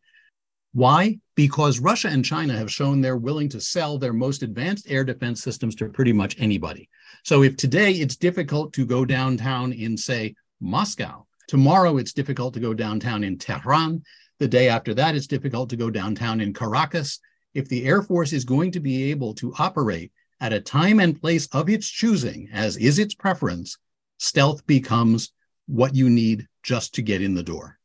Why? 0.74 1.20
Because 1.36 1.80
Russia 1.80 2.08
and 2.08 2.24
China 2.24 2.58
have 2.58 2.72
shown 2.72 3.02
they're 3.02 3.18
willing 3.18 3.50
to 3.50 3.60
sell 3.60 3.98
their 3.98 4.14
most 4.14 4.42
advanced 4.42 4.90
air 4.90 5.04
defense 5.04 5.44
systems 5.44 5.76
to 5.76 5.90
pretty 5.90 6.14
much 6.14 6.40
anybody. 6.40 6.90
So 7.24 7.44
if 7.44 7.58
today 7.58 7.92
it's 7.92 8.16
difficult 8.16 8.72
to 8.74 8.86
go 8.86 9.04
downtown 9.04 9.74
in, 9.74 9.98
say, 9.98 10.36
Moscow, 10.62 11.28
Tomorrow, 11.48 11.98
it's 11.98 12.14
difficult 12.14 12.54
to 12.54 12.60
go 12.60 12.74
downtown 12.74 13.24
in 13.24 13.38
Tehran. 13.38 14.04
The 14.40 14.48
day 14.48 14.70
after 14.70 14.94
that, 14.94 15.16
it's 15.16 15.28
difficult 15.28 15.70
to 15.70 15.76
go 15.76 15.90
downtown 15.90 16.42
in 16.42 16.54
Caracas. 16.54 17.20
If 17.54 17.68
the 17.68 17.86
Air 17.86 18.02
Force 18.02 18.34
is 18.34 18.46
going 18.46 18.72
to 18.72 18.80
be 18.80 19.12
able 19.12 19.34
to 19.36 19.54
operate 19.60 20.12
at 20.40 20.54
a 20.54 20.62
time 20.62 21.00
and 21.00 21.20
place 21.20 21.48
of 21.48 21.70
its 21.70 21.88
choosing, 21.88 22.50
as 22.52 22.78
is 22.78 22.98
its 22.98 23.14
preference, 23.14 23.78
stealth 24.18 24.66
becomes 24.66 25.34
what 25.68 25.94
you 25.94 26.10
need 26.10 26.48
just 26.64 26.96
to 26.96 27.02
get 27.02 27.22
in 27.22 27.36
the 27.36 27.44
door. 27.44 27.78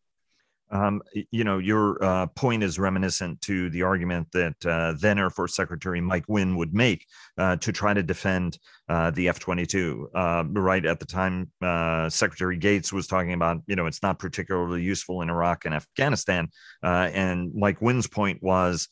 Um, 0.71 1.01
you 1.31 1.45
know, 1.45 1.59
your 1.59 2.03
uh, 2.03 2.27
point 2.27 2.63
is 2.63 2.79
reminiscent 2.79 3.41
to 3.43 3.71
the 3.71 3.83
argument 3.83 4.29
that 4.33 4.67
uh, 4.67 4.95
then 4.99 5.19
Air 5.19 5.31
Force 5.31 5.55
Secretary 5.55 6.01
Mike 6.01 6.25
Wynne 6.29 6.57
would 6.57 6.75
make 6.75 7.07
uh, 7.39 7.57
to 7.57 7.73
try 7.73 7.95
to 7.95 8.03
defend 8.03 8.59
uh, 8.89 9.11
the 9.13 9.29
F 9.29 9.39
22. 9.39 10.11
Uh, 10.15 10.45
right 10.51 10.85
at 10.85 10.99
the 10.99 11.07
time, 11.07 11.51
uh, 11.63 12.09
Secretary 12.11 12.57
Gates 12.57 12.93
was 12.93 13.07
talking 13.07 13.33
about, 13.33 13.63
you 13.67 13.77
know, 13.77 13.87
it's 13.87 14.03
not 14.03 14.19
particularly 14.19 14.83
useful 14.83 15.23
in 15.23 15.31
Iraq 15.31 15.65
and 15.65 15.75
Afghanistan. 15.75 16.49
and 16.83 17.55
Mike 17.55 17.81
Wynne's 17.81 18.09
point 18.09 18.43
was, 18.43 18.89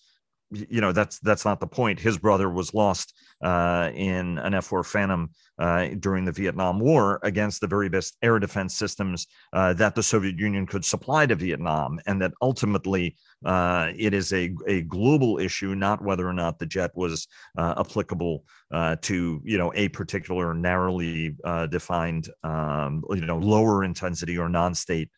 you 0.50 0.80
know 0.80 0.92
that's 0.92 1.18
that's 1.20 1.44
not 1.44 1.60
the 1.60 1.66
point. 1.66 1.98
His 1.98 2.18
brother 2.18 2.48
was 2.48 2.74
lost 2.74 3.14
uh, 3.44 3.90
in 3.94 4.38
an 4.38 4.54
F-4 4.54 4.84
Phantom 4.84 5.30
uh, 5.58 5.88
during 6.00 6.24
the 6.24 6.32
Vietnam 6.32 6.80
War 6.80 7.20
against 7.22 7.60
the 7.60 7.66
very 7.66 7.88
best 7.88 8.16
air 8.22 8.38
defense 8.38 8.74
systems 8.74 9.26
uh, 9.52 9.74
that 9.74 9.94
the 9.94 10.02
Soviet 10.02 10.38
Union 10.38 10.66
could 10.66 10.84
supply 10.84 11.26
to 11.26 11.34
Vietnam, 11.34 12.00
and 12.06 12.20
that 12.22 12.32
ultimately 12.42 13.16
uh, 13.44 13.92
it 13.96 14.14
is 14.14 14.32
a 14.32 14.52
a 14.66 14.80
global 14.82 15.38
issue, 15.38 15.74
not 15.74 16.02
whether 16.02 16.26
or 16.26 16.32
not 16.32 16.58
the 16.58 16.66
jet 16.66 16.90
was 16.94 17.28
uh, 17.58 17.74
applicable 17.78 18.44
uh, 18.72 18.96
to 19.02 19.40
you 19.44 19.58
know 19.58 19.72
a 19.76 19.88
particular 19.90 20.54
narrowly 20.54 21.36
defined 21.70 22.30
um, 22.42 23.04
you 23.10 23.26
know 23.26 23.38
lower 23.38 23.84
intensity 23.84 24.38
or 24.38 24.48
non-state 24.48 25.10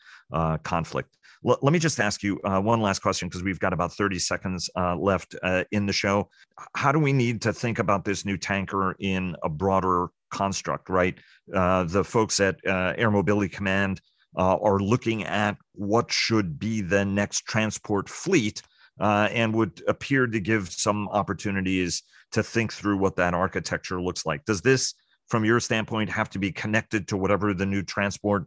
conflict. 0.65 1.17
L- 1.47 1.59
let 1.63 1.73
me 1.73 1.79
just 1.79 2.01
ask 2.01 2.23
you 2.23 2.41
uh, 2.45 2.61
one 2.61 2.81
last 2.81 3.01
question 3.01 3.29
because 3.29 3.43
we've 3.43 3.61
got 3.61 3.73
about 3.73 3.93
30 3.93 4.19
seconds 4.19 4.69
uh, 4.77 4.97
left 4.97 5.35
uh, 5.43 5.65
in 5.73 5.87
the 5.87 5.93
show. 5.93 6.29
How 6.75 6.93
do 6.93 6.99
we 6.99 7.13
need 7.13 7.41
to 7.43 7.53
think 7.53 7.79
about 7.79 8.05
this 8.05 8.25
new 8.25 8.37
tanker 8.37 8.97
in 8.99 9.37
a 9.43 9.49
broader 9.49 10.09
construct, 10.31 10.89
right? 10.89 11.19
Uh, 11.55 11.85
the 11.85 12.05
folks 12.05 12.41
at 12.41 12.57
uh, 12.67 12.95
Air 12.97 13.11
Mobility 13.11 13.49
Command 13.49 14.01
uh, 14.37 14.57
are 14.57 14.79
looking 14.79 15.25
at 15.25 15.57
what 15.73 16.11
should 16.13 16.59
be 16.59 16.81
the 16.81 17.05
next 17.05 17.47
transport 17.47 18.09
fleet. 18.09 18.63
and 18.99 19.55
would 19.55 19.83
appear 19.89 20.27
to 20.27 20.41
give 20.41 20.71
some 20.71 21.09
opportunities 21.09 22.03
to 22.33 22.43
think 22.43 22.73
through 22.73 22.99
what 22.99 23.17
that 23.17 23.35
architecture 23.35 24.01
looks 24.01 24.27
like. 24.27 24.45
Does 24.45 24.63
this, 24.63 24.95
from 25.29 25.45
your 25.45 25.61
standpoint, 25.61 26.11
have 26.11 26.31
to 26.31 26.39
be 26.39 26.51
connected 26.51 27.07
to 27.09 27.17
whatever 27.17 27.55
the 27.55 27.67
new 27.67 27.83
transport 27.83 28.47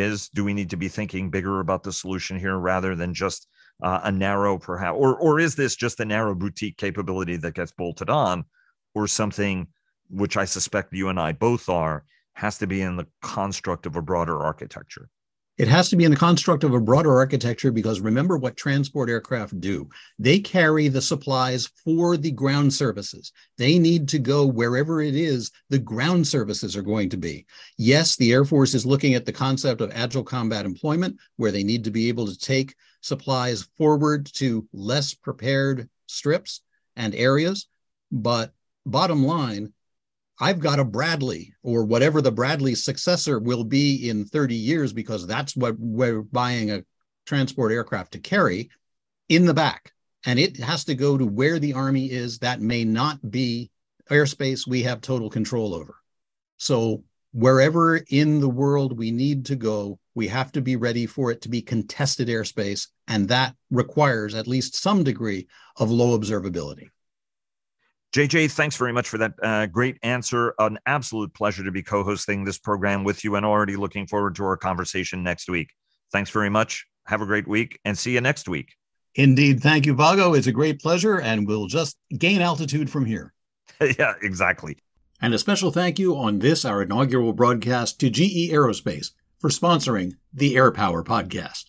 is 0.00 0.28
do 0.30 0.44
we 0.44 0.54
need 0.54 0.70
to 0.70 0.76
be 0.76 0.88
thinking 0.88 1.30
bigger 1.30 1.60
about 1.60 1.82
the 1.82 1.92
solution 1.92 2.38
here 2.38 2.56
rather 2.56 2.94
than 2.94 3.14
just 3.14 3.48
uh, 3.82 4.00
a 4.04 4.12
narrow 4.12 4.58
perhaps 4.58 4.96
or 4.98 5.16
or 5.16 5.40
is 5.40 5.54
this 5.54 5.74
just 5.76 6.00
a 6.00 6.04
narrow 6.04 6.34
boutique 6.34 6.76
capability 6.76 7.36
that 7.36 7.54
gets 7.54 7.72
bolted 7.72 8.10
on 8.10 8.44
or 8.94 9.06
something 9.06 9.66
which 10.08 10.36
i 10.36 10.44
suspect 10.44 10.92
you 10.92 11.08
and 11.08 11.18
i 11.18 11.32
both 11.32 11.68
are 11.68 12.04
has 12.34 12.58
to 12.58 12.66
be 12.66 12.80
in 12.80 12.96
the 12.96 13.06
construct 13.22 13.86
of 13.86 13.96
a 13.96 14.02
broader 14.02 14.40
architecture 14.40 15.08
it 15.58 15.68
has 15.68 15.90
to 15.90 15.96
be 15.96 16.04
in 16.04 16.10
the 16.10 16.16
construct 16.16 16.64
of 16.64 16.72
a 16.72 16.80
broader 16.80 17.16
architecture 17.16 17.70
because 17.70 18.00
remember 18.00 18.38
what 18.38 18.56
transport 18.56 19.10
aircraft 19.10 19.60
do. 19.60 19.88
They 20.18 20.38
carry 20.38 20.88
the 20.88 21.02
supplies 21.02 21.68
for 21.84 22.16
the 22.16 22.30
ground 22.30 22.72
services. 22.72 23.32
They 23.58 23.78
need 23.78 24.08
to 24.08 24.18
go 24.18 24.46
wherever 24.46 25.02
it 25.02 25.14
is 25.14 25.50
the 25.68 25.78
ground 25.78 26.26
services 26.26 26.74
are 26.74 26.82
going 26.82 27.10
to 27.10 27.18
be. 27.18 27.46
Yes, 27.76 28.16
the 28.16 28.32
Air 28.32 28.44
Force 28.46 28.72
is 28.72 28.86
looking 28.86 29.14
at 29.14 29.26
the 29.26 29.32
concept 29.32 29.82
of 29.82 29.92
agile 29.94 30.24
combat 30.24 30.64
employment, 30.64 31.18
where 31.36 31.52
they 31.52 31.64
need 31.64 31.84
to 31.84 31.90
be 31.90 32.08
able 32.08 32.26
to 32.26 32.38
take 32.38 32.74
supplies 33.02 33.68
forward 33.76 34.26
to 34.34 34.66
less 34.72 35.12
prepared 35.12 35.88
strips 36.06 36.62
and 36.96 37.14
areas. 37.14 37.66
But 38.10 38.52
bottom 38.86 39.24
line, 39.24 39.72
I've 40.42 40.58
got 40.58 40.80
a 40.80 40.84
Bradley 40.84 41.54
or 41.62 41.84
whatever 41.84 42.20
the 42.20 42.32
Bradley 42.32 42.74
successor 42.74 43.38
will 43.38 43.62
be 43.62 44.08
in 44.08 44.24
30 44.24 44.56
years, 44.56 44.92
because 44.92 45.24
that's 45.24 45.54
what 45.54 45.76
we're 45.78 46.22
buying 46.22 46.72
a 46.72 46.82
transport 47.26 47.70
aircraft 47.70 48.14
to 48.14 48.18
carry 48.18 48.68
in 49.28 49.44
the 49.44 49.54
back. 49.54 49.92
And 50.26 50.40
it 50.40 50.56
has 50.56 50.82
to 50.86 50.96
go 50.96 51.16
to 51.16 51.24
where 51.24 51.60
the 51.60 51.74
Army 51.74 52.10
is. 52.10 52.40
That 52.40 52.60
may 52.60 52.82
not 52.82 53.30
be 53.30 53.70
airspace 54.10 54.66
we 54.66 54.82
have 54.82 55.00
total 55.00 55.30
control 55.30 55.76
over. 55.76 55.94
So, 56.56 57.04
wherever 57.32 57.98
in 57.98 58.40
the 58.40 58.48
world 58.48 58.98
we 58.98 59.12
need 59.12 59.46
to 59.46 59.54
go, 59.54 60.00
we 60.16 60.26
have 60.26 60.50
to 60.52 60.60
be 60.60 60.74
ready 60.74 61.06
for 61.06 61.30
it 61.30 61.42
to 61.42 61.50
be 61.50 61.62
contested 61.62 62.26
airspace. 62.26 62.88
And 63.06 63.28
that 63.28 63.54
requires 63.70 64.34
at 64.34 64.48
least 64.48 64.74
some 64.74 65.04
degree 65.04 65.46
of 65.76 65.92
low 65.92 66.18
observability. 66.18 66.88
JJ, 68.12 68.50
thanks 68.52 68.76
very 68.76 68.92
much 68.92 69.08
for 69.08 69.18
that 69.18 69.32
uh, 69.42 69.66
great 69.66 69.96
answer. 70.02 70.54
An 70.58 70.78
absolute 70.84 71.32
pleasure 71.32 71.64
to 71.64 71.70
be 71.70 71.82
co 71.82 72.04
hosting 72.04 72.44
this 72.44 72.58
program 72.58 73.04
with 73.04 73.24
you 73.24 73.36
and 73.36 73.46
already 73.46 73.74
looking 73.76 74.06
forward 74.06 74.34
to 74.36 74.44
our 74.44 74.56
conversation 74.56 75.22
next 75.22 75.48
week. 75.48 75.70
Thanks 76.12 76.28
very 76.28 76.50
much. 76.50 76.86
Have 77.06 77.22
a 77.22 77.26
great 77.26 77.48
week 77.48 77.80
and 77.84 77.96
see 77.96 78.12
you 78.12 78.20
next 78.20 78.48
week. 78.48 78.74
Indeed. 79.14 79.62
Thank 79.62 79.86
you, 79.86 79.94
Vago. 79.94 80.34
It's 80.34 80.46
a 80.46 80.52
great 80.52 80.80
pleasure, 80.80 81.20
and 81.20 81.46
we'll 81.46 81.66
just 81.66 81.96
gain 82.16 82.42
altitude 82.42 82.90
from 82.90 83.06
here. 83.06 83.32
yeah, 83.98 84.14
exactly. 84.22 84.76
And 85.20 85.32
a 85.32 85.38
special 85.38 85.70
thank 85.70 85.98
you 85.98 86.16
on 86.16 86.38
this, 86.38 86.64
our 86.64 86.82
inaugural 86.82 87.32
broadcast, 87.32 87.98
to 88.00 88.10
GE 88.10 88.50
Aerospace 88.50 89.12
for 89.38 89.50
sponsoring 89.50 90.12
the 90.34 90.56
Air 90.56 90.70
Power 90.70 91.02
Podcast. 91.04 91.60